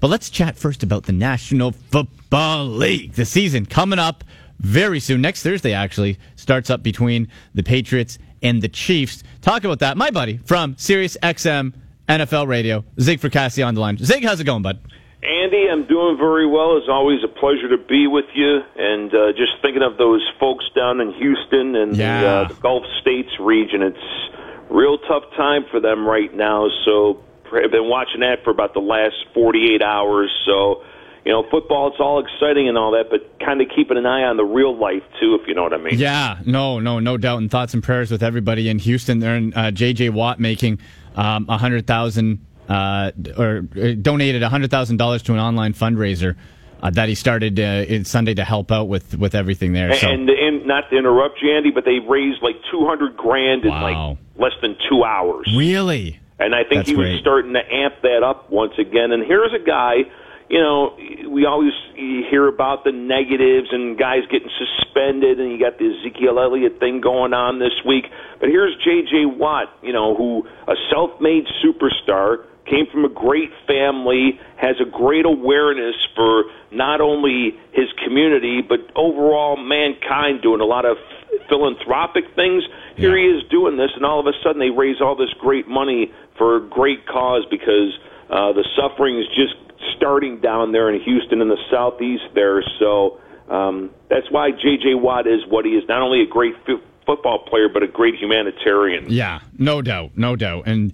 [0.00, 3.12] But let's chat first about the National Football League.
[3.12, 4.24] The season coming up
[4.62, 5.20] very soon.
[5.20, 9.22] Next Thursday, actually, starts up between the Patriots and the Chiefs.
[9.40, 9.96] Talk about that.
[9.96, 11.74] My buddy from Sirius XM
[12.08, 13.98] NFL Radio, Zig Fracassi on the line.
[13.98, 14.78] Zig, how's it going, bud?
[15.22, 16.76] Andy, I'm doing very well.
[16.78, 18.60] It's always a pleasure to be with you.
[18.76, 22.82] And uh, just thinking of those folks down in Houston and the, uh, the Gulf
[23.00, 23.96] States region, it's
[24.68, 26.68] real tough time for them right now.
[26.84, 27.22] So
[27.52, 30.30] I've been watching that for about the last 48 hours.
[30.44, 30.82] So,
[31.24, 34.22] you know, football, it's all exciting and all that, but kind of keeping an eye
[34.24, 35.98] on the real life, too, if you know what I mean.
[35.98, 37.38] Yeah, no, no, no doubt.
[37.38, 39.20] And thoughts and prayers with everybody in Houston.
[39.20, 40.10] There, and uh, J.J.
[40.10, 40.80] Watt making
[41.16, 45.74] um, a hundred thousand uh, or uh, donated a hundred thousand dollars to an online
[45.74, 46.36] fundraiser
[46.82, 49.94] uh, that he started uh, in Sunday to help out with with everything there.
[49.94, 53.70] So And, and not to interrupt you, Andy, but they raised like 200 grand in
[53.70, 54.08] Wow.
[54.10, 55.46] like less than two hours.
[55.56, 57.20] really, And I think That's he was great.
[57.20, 59.12] starting to amp that up once again.
[59.12, 60.04] And here's a guy,
[60.52, 60.94] you know,
[61.30, 66.38] we always hear about the negatives and guys getting suspended, and you got the Ezekiel
[66.38, 68.04] Elliott thing going on this week.
[68.38, 69.24] But here's J.J.
[69.24, 75.24] Watt, you know, who a self-made superstar, came from a great family, has a great
[75.24, 80.98] awareness for not only his community but overall mankind, doing a lot of
[81.48, 82.62] philanthropic things.
[82.96, 85.66] Here he is doing this, and all of a sudden they raise all this great
[85.66, 89.54] money for a great cause because uh, the suffering is just
[89.96, 92.62] starting down there in Houston in the southeast there.
[92.78, 94.94] So um, that's why J.J.
[94.94, 95.84] Watt is what he is.
[95.88, 99.06] Not only a great f- football player, but a great humanitarian.
[99.08, 100.92] yeah, no doubt, no doubt, and.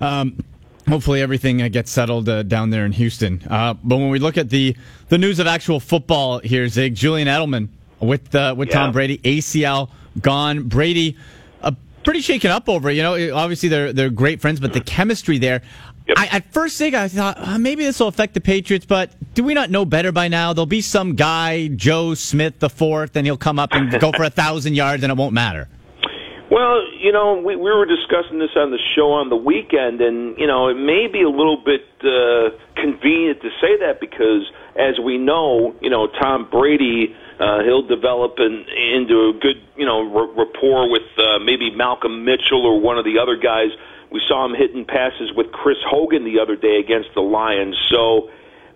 [0.00, 0.38] Um,
[0.88, 3.40] Hopefully everything uh, gets settled uh, down there in Houston.
[3.48, 4.74] Uh, but when we look at the,
[5.08, 7.68] the news of actual football here, Zig, Julian Edelman
[8.00, 10.64] with uh, with Tom Brady, ACL gone.
[10.64, 11.16] Brady,
[11.62, 11.72] uh,
[12.02, 12.94] pretty shaken up over it.
[12.94, 15.62] You know, obviously they're they're great friends, but the chemistry there.
[16.10, 16.18] Yep.
[16.18, 19.44] I, at first, Zig, I thought uh, maybe this will affect the Patriots, but do
[19.44, 20.52] we not know better by now?
[20.52, 24.24] There'll be some guy, Joe Smith the fourth, and he'll come up and go for
[24.24, 25.68] a thousand yards, and it won't matter.
[26.50, 30.36] Well, you know, we, we were discussing this on the show on the weekend, and
[30.36, 34.98] you know, it may be a little bit uh, convenient to say that because, as
[34.98, 40.02] we know, you know, Tom Brady, uh, he'll develop an, into a good, you know,
[40.12, 43.70] r- rapport with uh, maybe Malcolm Mitchell or one of the other guys.
[44.10, 47.76] We saw him hitting passes with Chris Hogan the other day against the Lions.
[47.90, 48.30] So,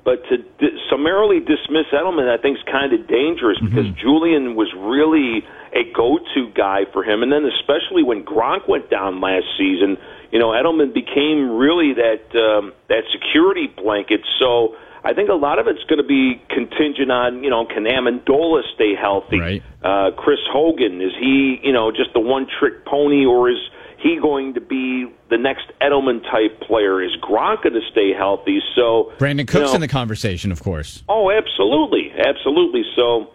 [0.05, 4.73] but to di- summarily dismiss Edelman, I think is kind of dangerous because Julian was
[4.77, 5.43] really
[5.73, 9.99] a go-to guy for him, and then especially when Gronk went down last season,
[10.31, 14.21] you know, Edelman became really that um, that security blanket.
[14.39, 14.77] So.
[15.07, 18.63] I think a lot of it's going to be contingent on, you know, can Amendola
[18.75, 19.39] stay healthy?
[19.39, 19.63] Right.
[19.83, 23.59] Uh, Chris Hogan, is he, you know, just the one trick pony or is
[24.05, 27.03] he going to be the next Edelman type player?
[27.03, 28.61] Is Gronk going to stay healthy?
[28.77, 31.03] So Brandin Cooks you know, in the conversation, of course.
[31.09, 32.85] Oh, absolutely, absolutely.
[32.95, 33.31] So,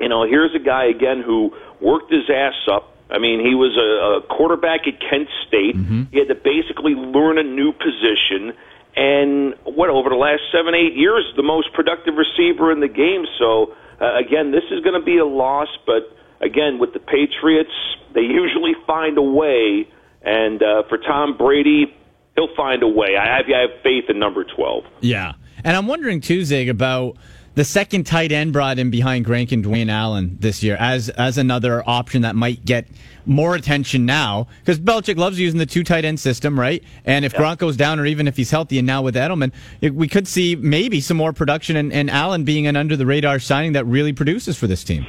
[0.00, 2.90] you know, here's a guy again who worked his ass up.
[3.08, 5.76] I mean, he was a, a quarterback at Kent State.
[6.10, 8.52] He had to basically learn a new position.
[8.96, 13.26] And what over the last seven, eight years, the most productive receiver in the game.
[13.38, 15.68] So uh, again, this is going to be a loss.
[15.86, 16.10] But
[16.44, 17.72] again, with the Patriots,
[18.14, 19.88] they usually find a way.
[20.22, 21.94] And uh, for Tom Brady,
[22.34, 23.16] he'll find a way.
[23.16, 24.84] I have, I have faith in number twelve.
[25.00, 25.32] Yeah.
[25.64, 27.16] And I'm wondering too, Zig, about
[27.54, 31.38] the second tight end brought in behind Gronk and Dwayne Allen this year as as
[31.38, 32.88] another option that might get
[33.26, 36.82] more attention now because Belichick loves using the two tight end system, right?
[37.04, 39.94] And if Gronk goes down, or even if he's healthy, and now with Edelman, it,
[39.94, 43.38] we could see maybe some more production and, and Allen being an under the radar
[43.38, 45.06] signing that really produces for this team.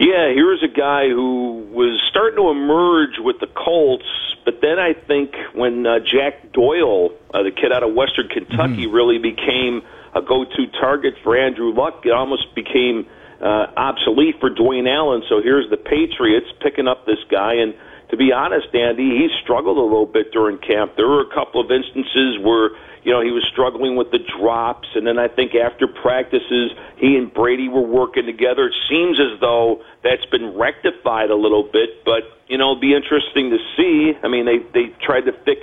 [0.00, 4.08] Yeah, here's a guy who was starting to emerge with the Colts,
[4.46, 8.86] but then I think when uh, Jack Doyle, uh, the kid out of Western Kentucky,
[8.86, 9.82] really became
[10.16, 13.04] a go-to target for Andrew Luck, it almost became
[13.42, 15.22] uh, obsolete for Dwayne Allen.
[15.28, 17.74] So here's the Patriots picking up this guy, and
[18.08, 20.96] to be honest, Andy, he struggled a little bit during camp.
[20.96, 22.70] There were a couple of instances where
[23.02, 27.16] you know he was struggling with the drops, and then I think after practices, he
[27.16, 28.66] and Brady were working together.
[28.66, 32.94] It seems as though that's been rectified a little bit, but you know, it'll be
[32.94, 34.12] interesting to see.
[34.22, 35.60] I mean, they they tried to fix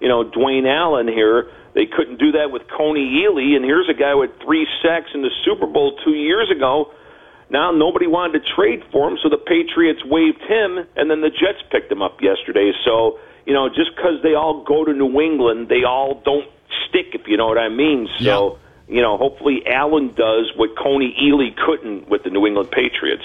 [0.00, 1.50] you know Dwayne Allen here.
[1.74, 5.22] They couldn't do that with Kony Ealy, and here's a guy with three sacks in
[5.22, 6.92] the Super Bowl two years ago.
[7.48, 11.30] Now nobody wanted to trade for him, so the Patriots waived him, and then the
[11.30, 12.72] Jets picked him up yesterday.
[12.84, 16.48] So you know, just because they all go to New England, they all don't
[16.88, 18.08] stick, if you know what I mean.
[18.20, 18.58] So
[18.88, 23.24] you know, hopefully Allen does what Kony Ealy couldn't with the New England Patriots.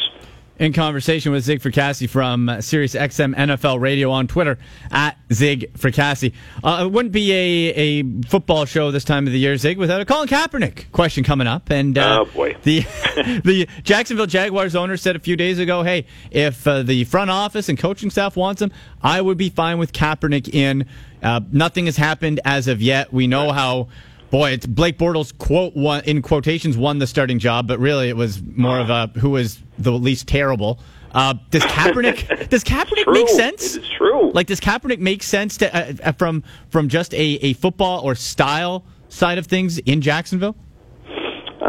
[0.59, 4.57] In conversation with Zig Fracassi from uh, Sirius XM NFL Radio on Twitter
[4.89, 6.33] at Zig Fracassi.
[6.63, 10.01] Uh, it wouldn't be a, a football show this time of the year, Zig, without
[10.01, 11.69] a Colin Kaepernick question coming up.
[11.69, 12.55] And uh, Oh, boy.
[12.63, 12.79] the
[13.45, 17.69] the Jacksonville Jaguars owner said a few days ago, "Hey, if uh, the front office
[17.69, 18.71] and coaching staff wants him,
[19.03, 20.87] I would be fine with Kaepernick in.
[21.21, 23.13] Uh, nothing has happened as of yet.
[23.13, 23.89] We know how."
[24.29, 28.17] Boy, it's Blake Bortles quote one in quotations won the starting job, but really it
[28.17, 30.79] was more of a who was the least terrible.
[31.13, 33.75] Uh, does Kaepernick does Kaepernick make sense?
[33.75, 34.31] It is true.
[34.31, 38.15] Like, does Kaepernick make sense to uh, uh, from from just a, a football or
[38.15, 40.55] style side of things in Jacksonville?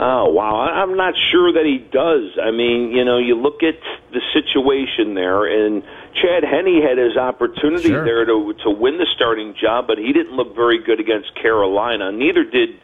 [0.00, 2.38] Oh wow, I'm not sure that he does.
[2.40, 3.80] I mean, you know, you look at
[4.12, 5.82] the situation there, and
[6.14, 8.04] Chad Henne had his opportunity Sure.
[8.04, 12.12] there to to win the starting job, but he didn't look very good against Carolina.
[12.12, 12.78] Neither did,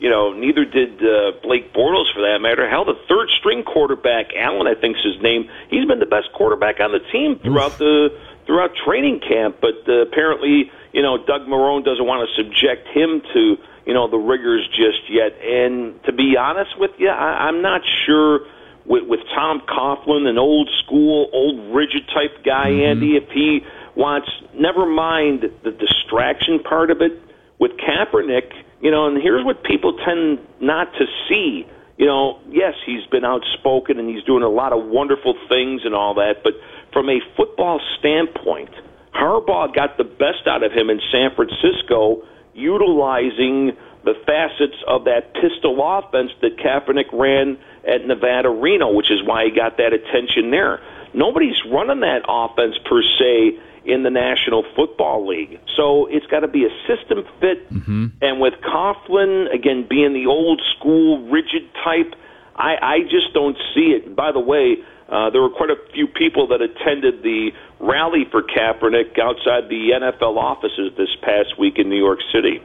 [0.00, 2.68] you know, neither did uh, Blake Bortles for that matter.
[2.68, 5.48] Hell, the third string quarterback, Allen, I think's his name.
[5.70, 8.10] He's been the best quarterback on the team throughout the
[8.44, 13.22] throughout training camp, but uh, apparently, you know, Doug Marrone doesn't want to subject him
[13.32, 13.56] to
[13.90, 15.34] you know the rigors just yet.
[15.42, 18.46] And to be honest with you, I, I'm not sure
[18.86, 22.86] with, with Tom Coughlin, an old school, old rigid type guy, mm-hmm.
[22.86, 24.30] Andy, if he wants.
[24.54, 27.20] Never mind the distraction part of it
[27.58, 28.54] with Kaepernick.
[28.80, 31.66] You know, and here's what people tend not to see.
[31.98, 35.96] You know, yes, he's been outspoken and he's doing a lot of wonderful things and
[35.96, 36.52] all that, but
[36.92, 38.70] from a football standpoint,
[39.12, 42.22] Harbaugh got the best out of him in San Francisco,
[42.54, 49.22] utilizing the facets of that pistol offense that Kaepernick ran at Nevada Reno, which is
[49.22, 50.80] why he got that attention there.
[51.12, 55.58] Nobody's running that offense per se in the National Football League.
[55.76, 57.70] So it's got to be a system fit.
[57.70, 58.06] Mm-hmm.
[58.20, 62.14] And with Coughlin, again, being the old school, rigid type,
[62.54, 64.06] I, I just don't see it.
[64.06, 64.76] And by the way,
[65.10, 69.90] uh, there were quite a few people that attended the rally for Kaepernick outside the
[70.00, 72.62] NFL offices this past week in New York City.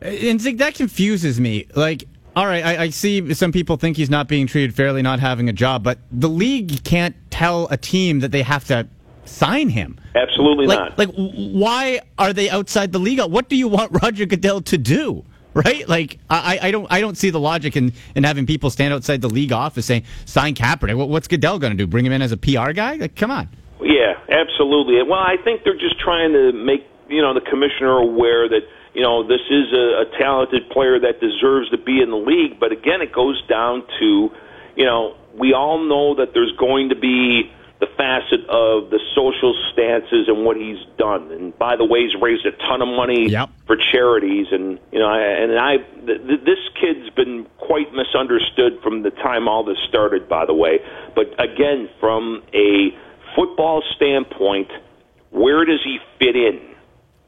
[0.00, 1.66] And Zig, that confuses me.
[1.76, 5.20] Like, all right, I, I see some people think he's not being treated fairly, not
[5.20, 8.88] having a job, but the league can't tell a team that they have to
[9.24, 9.98] sign him.
[10.14, 10.98] Absolutely Like, not.
[10.98, 13.20] like, why are they outside the league?
[13.20, 15.24] What do you want Roger Goodell to do?
[15.54, 15.86] Right?
[15.86, 19.20] Like, I, I don't, I don't see the logic in, in having people stand outside
[19.20, 21.86] the league office saying, "Sign Kaepernick." What, what's Goodell going to do?
[21.86, 22.94] Bring him in as a PR guy?
[22.96, 23.48] Like, come on.
[23.82, 25.02] Yeah, absolutely.
[25.02, 28.62] Well, I think they're just trying to make you know the commissioner aware that
[28.94, 32.58] you know this is a, a talented player that deserves to be in the league.
[32.58, 34.30] But again, it goes down to
[34.76, 37.52] you know we all know that there's going to be
[37.82, 41.32] the facet of the social stances and what he's done.
[41.32, 43.50] And by the way, he's raised a ton of money Yep.
[43.66, 45.76] for charities, and you know, I, and I
[46.06, 50.28] th- th- this kid's been quite misunderstood from the time all this started.
[50.28, 50.78] By the way,
[51.16, 52.94] but again, from a
[53.34, 54.70] football standpoint,
[55.30, 56.60] where does he fit in?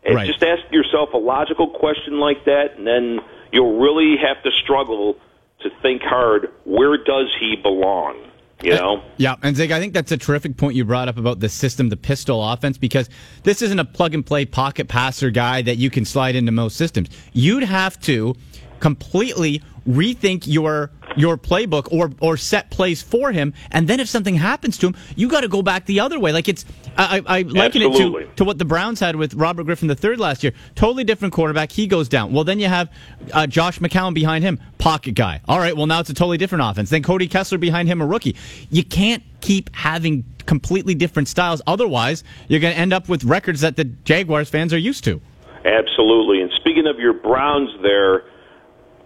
[0.05, 0.27] And Right.
[0.29, 3.19] just ask yourself a logical question like that, and then
[3.51, 5.17] you'll really have to struggle
[5.63, 6.51] to think hard.
[6.65, 8.17] Where does he belong?
[8.63, 9.03] You know.
[9.17, 11.89] Yeah, and Zig, I think that's a terrific point you brought up about the system,
[11.89, 13.11] the pistol offense, because
[13.43, 16.77] this isn't a plug and play pocket passer guy that you can slide into most
[16.77, 17.09] systems.
[17.33, 18.35] You'd have to
[18.81, 24.35] completely rethink your your playbook or or set plays for him, and then if something
[24.35, 26.33] happens to him, you got to go back the other way.
[26.33, 26.65] Like it's
[26.97, 30.17] I, I I liken it to to what the Browns had with Robert Griffin III
[30.17, 30.53] last year.
[30.75, 31.73] Totally different quarterback.
[31.73, 32.33] He goes down.
[32.33, 32.91] Well, then you have
[33.33, 35.41] uh, Josh McCown behind him, pocket guy.
[35.47, 35.77] All right.
[35.77, 36.91] Well, now it's a totally different offense.
[36.91, 38.37] Then Cody Kessler behind him, a rookie.
[38.71, 41.63] You can't keep having completely different styles.
[41.67, 45.21] Otherwise, you're going to end up with records that the Jaguars fans are used to.
[45.65, 46.43] Absolutely.
[46.43, 48.25] And speaking of your Browns there,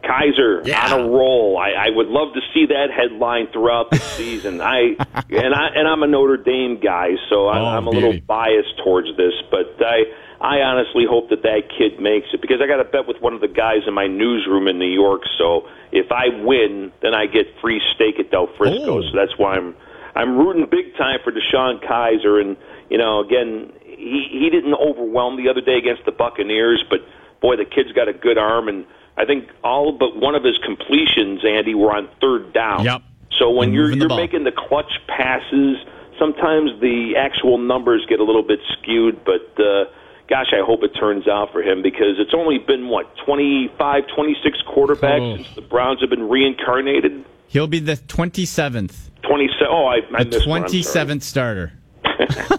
[0.09, 0.93] Kizer Yeah.
[0.93, 1.59] on a roll.
[1.59, 4.61] I, I would love to see that headline throughout the season.
[4.61, 4.97] I
[5.31, 8.79] and I and I'm a Notre Dame guy, so I, Oh, I'm a little biased
[8.83, 10.05] towards this, but I
[10.41, 13.35] I honestly hope that that kid makes it because I got a bet with one
[13.35, 15.23] of the guys in my newsroom in New York.
[15.37, 18.99] So if I win, then I get free steak at Del Frisco.
[18.99, 19.03] Oh.
[19.03, 19.75] So that's why I'm
[20.15, 22.41] I'm rooting big time for DeShone Kizer.
[22.41, 22.57] And
[22.89, 27.01] you know, again, he he didn't overwhelm the other day against the Buccaneers, but
[27.41, 28.87] boy, the kid's got a good arm, and
[29.19, 32.85] I think all but one of his completions, Andy, were on third down.
[32.85, 33.03] Yep.
[33.39, 34.17] So when you're you're ball.
[34.17, 35.77] making the clutch passes,
[36.19, 39.63] sometimes the actual numbers get a little bit skewed, but.
[39.63, 39.85] uh
[40.31, 44.59] Gosh, I hope it turns out for him because it's only been what 25, 26
[44.69, 45.37] quarterbacks Oh.
[45.37, 47.25] since the Browns have been reincarnated.
[47.47, 49.09] He'll be the 27th.
[49.23, 49.67] 27.
[49.71, 51.73] Oh, I, I The missed one, I'm twenty seventh starter.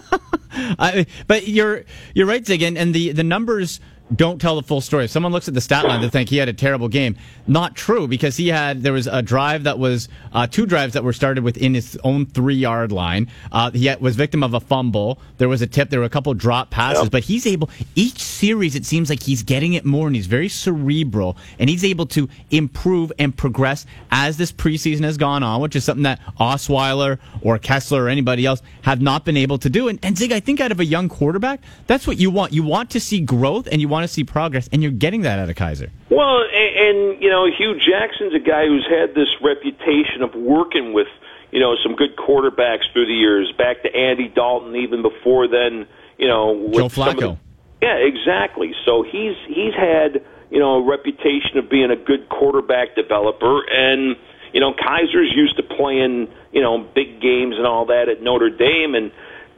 [0.80, 1.84] I, but you're
[2.14, 3.78] you're right, Zig, and, and the the numbers
[4.14, 5.04] don't tell the full story.
[5.04, 7.16] If someone looks at the stat line, they think he had a terrible game.
[7.46, 11.04] Not true because he had there was a drive that was uh, two drives that
[11.04, 13.28] were started within his own three yard line.
[13.52, 15.20] Uh, he was victim of a fumble.
[15.38, 15.90] There was a tip.
[15.90, 17.12] There were a couple drop passes, Yep.
[17.12, 18.74] but he's able each series.
[18.74, 22.28] It seems like he's getting it more, and he's very cerebral, and he's able to
[22.50, 27.58] improve and progress as this preseason has gone on, which is something that Osweiler or
[27.58, 29.88] Kessler or anybody else have not been able to do.
[29.88, 32.52] And, and Zig, I think out of a young quarterback, that's what you want.
[32.52, 35.38] You want to see growth and you want to see progress, and you're getting that
[35.38, 35.90] out of Kizer.
[36.10, 36.76] Well, and,
[37.12, 41.08] and you know, Hue Jackson's a guy who's had this reputation of working with
[41.52, 43.52] you know some good quarterbacks through the years.
[43.56, 45.86] Back to Andy Dalton, even before then.
[46.18, 47.38] You know, with Joe some the- Flacco.
[47.82, 48.74] yeah, exactly.
[48.84, 54.16] So he's he's had you know a reputation of being a good quarterback developer, and
[54.52, 58.50] you know Kizer's used to playing you know big games and all that at Notre
[58.50, 59.10] Dame, and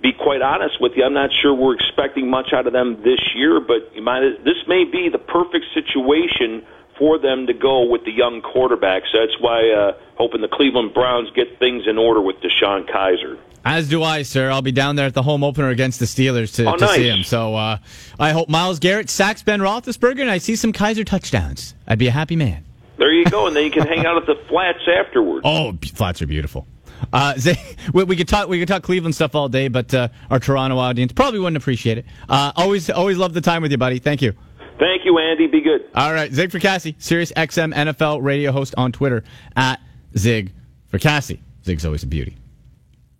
[0.02, 3.20] be quite honest with you, I'm not sure we're expecting much out of them this
[3.34, 6.64] year, but you might this may be the perfect situation
[6.98, 9.04] for them to go with the young quarterback.
[9.12, 13.38] So that's why uh, hoping the Cleveland Browns get things in order with DeShone Kizer.
[13.64, 14.50] As do I, sir.
[14.50, 16.96] I'll be down there at the home opener against the Steelers to, Oh, to nice.
[16.96, 17.22] see him.
[17.22, 17.78] So uh,
[18.18, 21.74] I hope Myles Garrett sacks Ben Roethlisberger and I see some Kizer touchdowns.
[21.86, 22.64] I'd be a happy man.
[22.98, 25.42] There you go, and then you can hang out at the flats afterwards.
[25.46, 26.66] Oh, flats are beautiful.
[27.12, 27.56] Uh, Zay,
[27.92, 28.48] we, we could talk.
[28.48, 31.98] We could talk Cleveland stuff all day, but uh, our Toronto audience probably wouldn't appreciate
[31.98, 32.06] it.
[32.28, 33.98] Uh, always, always love the time with you, buddy.
[33.98, 34.32] Thank you.
[34.78, 35.46] Thank you, Andy.
[35.46, 35.82] Be good.
[35.94, 39.22] All right, Zig Fracassi, Sirius XM NFL radio host on Twitter
[39.54, 39.80] at
[40.16, 40.52] Zig
[40.92, 41.38] Fracassi.
[41.64, 42.36] Zig's always a beauty.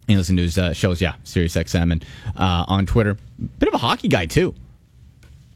[0.09, 2.05] You listen to his uh, shows, yeah, Sirius XM and
[2.37, 3.17] uh, on Twitter.
[3.59, 4.55] Bit of a hockey guy too.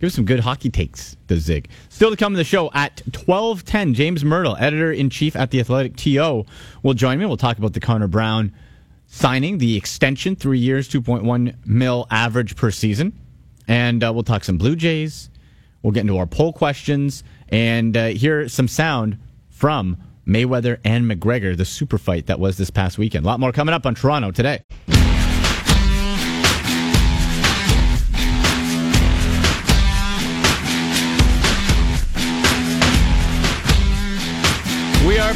[0.08, 1.68] Some good hockey takes, does Zig.
[1.88, 6.44] Still to come to the show at 1210, James Mirtle, editor-in-chief at The Athletic TO,
[6.82, 7.26] will join me.
[7.26, 8.52] We'll talk about the Connor Brown
[9.06, 13.12] signing, the extension, three years, 2.1 mil average per season.
[13.68, 15.30] And uh, we'll talk some Blue Jays.
[15.82, 19.96] We'll get into our poll questions and uh, hear some sound from
[20.26, 23.24] Mayweather and McGregor, the super fight that was this past weekend.
[23.24, 24.62] A lot more coming up on Toronto today.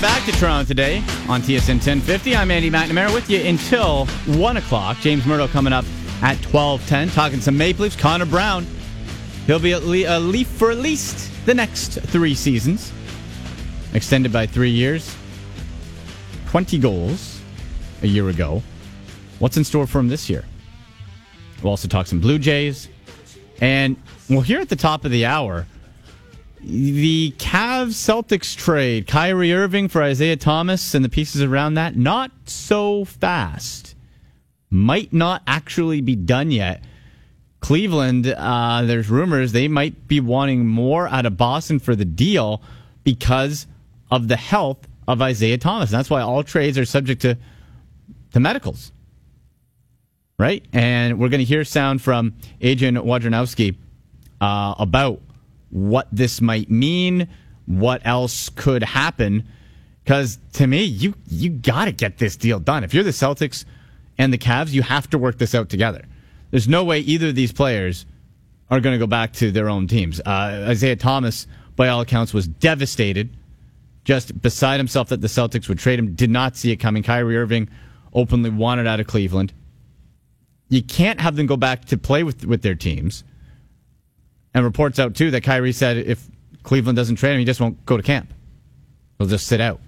[0.00, 0.96] We are back to Toronto today
[1.28, 2.34] on TSN 1050.
[2.34, 4.96] I'm Andy McNamara with you until 1 o'clock.
[5.00, 5.84] James Mirtle coming up
[6.22, 7.96] at 1210, talking some Maple Leafs.
[7.96, 8.66] Connor Brown,
[9.46, 12.94] he'll be a, le- a Leaf for at least the next three seasons.
[13.92, 15.14] Extended by three years.
[16.48, 17.38] 20 goals
[18.00, 18.62] a year ago.
[19.38, 20.46] What's in store for him this year?
[21.62, 22.88] We'll also talk some Blue Jays.
[23.60, 23.96] And
[24.30, 25.66] we'll hear at the top of the hour
[26.62, 32.30] the Cavs Celtics trade, Kyrie Irving for Isaiah Thomas and the pieces around that, not
[32.44, 33.94] so fast.
[34.70, 36.84] Might not actually be done yet.
[37.60, 42.62] Cleveland, uh, there's rumors they might be wanting more out of Boston for the deal
[43.04, 43.66] because
[44.10, 45.90] of the health of Isaiah Thomas.
[45.90, 47.36] And that's why all trades are subject to,
[48.32, 48.92] to medicals.
[50.40, 50.64] right?
[50.72, 53.76] And we're going to hear sound from Adrian Wojnarowski
[54.40, 55.20] uh, about
[55.70, 57.28] what this might mean,
[57.66, 59.48] what else could happen.
[60.04, 62.84] Because to me, you you got to get this deal done.
[62.84, 63.64] If you're the Celtics
[64.18, 66.04] and the Cavs, you have to work this out together.
[66.50, 68.06] There's no way either of these players
[68.70, 70.20] are going to go back to their own teams.
[70.20, 71.46] Uh, Isaiah Thomas,
[71.76, 73.36] by all accounts, was devastated,
[74.04, 76.14] just beside himself that the Celtics would trade him.
[76.14, 77.02] Did not see it coming.
[77.02, 77.68] Kyrie Irving
[78.12, 79.52] openly wanted out of Cleveland.
[80.68, 83.24] You can't have them go back to play with with their teams.
[84.52, 86.26] And reports out too that Kyrie said if
[86.62, 88.32] Cleveland doesn't trade him, he just won't go to camp.
[89.18, 89.80] He'll just sit out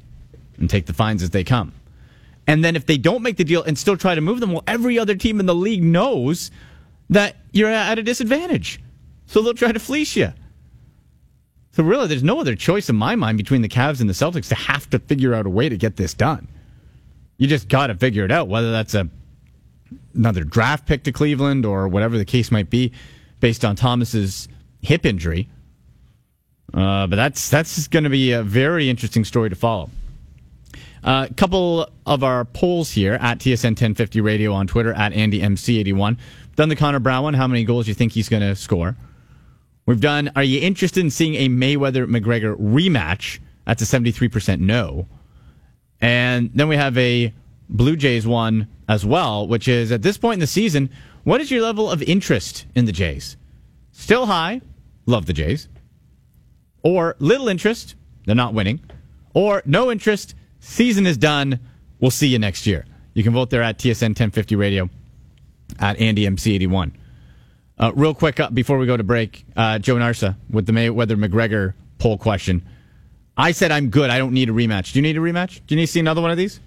[0.59, 1.73] and take the fines as they come.
[2.47, 4.65] And then if they don't make the deal and still try to move them, well,
[4.67, 6.51] every other team in the league knows
[7.11, 8.81] that you're at a disadvantage.
[9.27, 10.33] So they'll try to fleece you.
[11.73, 14.49] So really, there's no other choice in my mind between the Cavs and the Celtics
[14.49, 16.49] to have to figure out a way to get this done.
[17.39, 19.09] You just got to figure it out, whether that's a
[20.15, 22.93] another draft pick to Cleveland or whatever the case might be,
[23.41, 24.49] based on Thomas's
[24.83, 25.49] hip injury.
[26.75, 29.91] Uh, but that's that's going to be a very interesting story to follow.
[31.05, 36.17] A uh, couple of our polls here at TSN 1050 Radio on Twitter at AndyMC81.
[36.55, 37.35] Done the Connor Brown one.
[37.35, 38.97] How many goals do you think he's going to score?
[39.85, 40.31] We've done.
[40.37, 43.41] Are you interested in seeing a Mayweather McGregor rematch?
[43.67, 45.09] That's a 73% no.
[46.01, 47.33] And then we have a
[47.69, 50.91] Blue Jays one as well, which is at this point in the season,
[51.25, 53.37] what is your level of interest in the Jays?
[53.93, 54.61] Still high,
[55.07, 55.69] love the Jays.
[56.83, 57.95] Or little interest,
[58.27, 58.81] they're not winning.
[59.35, 61.61] Or no interest, season is done,
[62.01, 62.85] we'll see you next year.
[63.15, 64.89] You can vote there at TSN 1050 Radio
[65.79, 66.93] at Andy MC81.
[67.79, 71.17] Uh, real quick up before we go to break, uh, Joe Narsa with the Mayweather
[71.17, 72.67] McGregor poll question.
[73.37, 74.11] I said I'm good.
[74.11, 74.93] I don't need a rematch.
[74.93, 75.61] Do you need a rematch?
[75.67, 76.61] Do you need to see another one of these?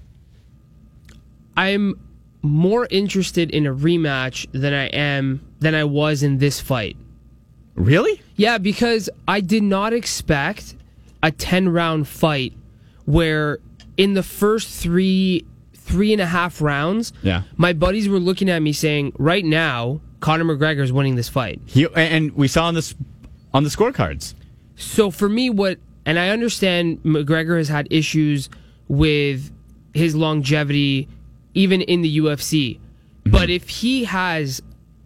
[1.55, 1.99] I'm
[2.41, 6.97] more interested in a rematch than I am than I was in this fight.
[7.75, 8.21] Really?
[8.35, 10.75] Yeah, because I did not expect
[11.21, 12.53] a 10 round fight
[13.05, 13.59] where
[13.97, 17.43] in the first three three and a half rounds, yeah.
[17.57, 21.61] my buddies were looking at me saying, right now, Conor McGregor is winning this fight.
[21.67, 22.95] He, and we saw on this
[23.53, 24.33] on the scorecards.
[24.75, 28.49] So for me, what and I understand McGregor has had issues
[28.87, 29.51] with
[29.93, 31.07] his longevity,
[31.53, 32.77] even in the UFC.
[32.77, 33.31] Mm-hmm.
[33.31, 34.61] But if he has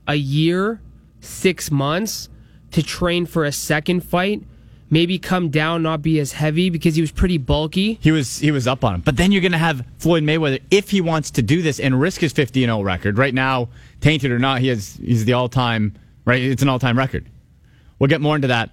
[0.07, 0.81] a year,
[1.19, 2.29] six months
[2.71, 4.43] to train for a second fight,
[4.89, 7.99] maybe come down, not be as heavy because he was pretty bulky.
[8.01, 9.01] He was he was up on him.
[9.01, 11.99] But then you're going to have Floyd Mayweather if he wants to do this and
[11.99, 13.17] risk his 50 and 0 record.
[13.17, 13.69] Right now,
[14.01, 15.95] tainted or not, he has he's the all time
[16.25, 16.41] right.
[16.41, 17.25] It's an all time record.
[17.97, 18.69] We'll get more into that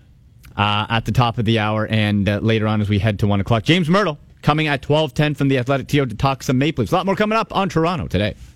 [0.56, 3.26] uh, at the top of the hour and uh, later on as we head to
[3.26, 3.64] one o'clock.
[3.64, 6.92] James Myrtle coming at 12:10 from the Athletic TO to talk some Maple Leafs.
[6.92, 8.36] A lot more coming up on Toronto today.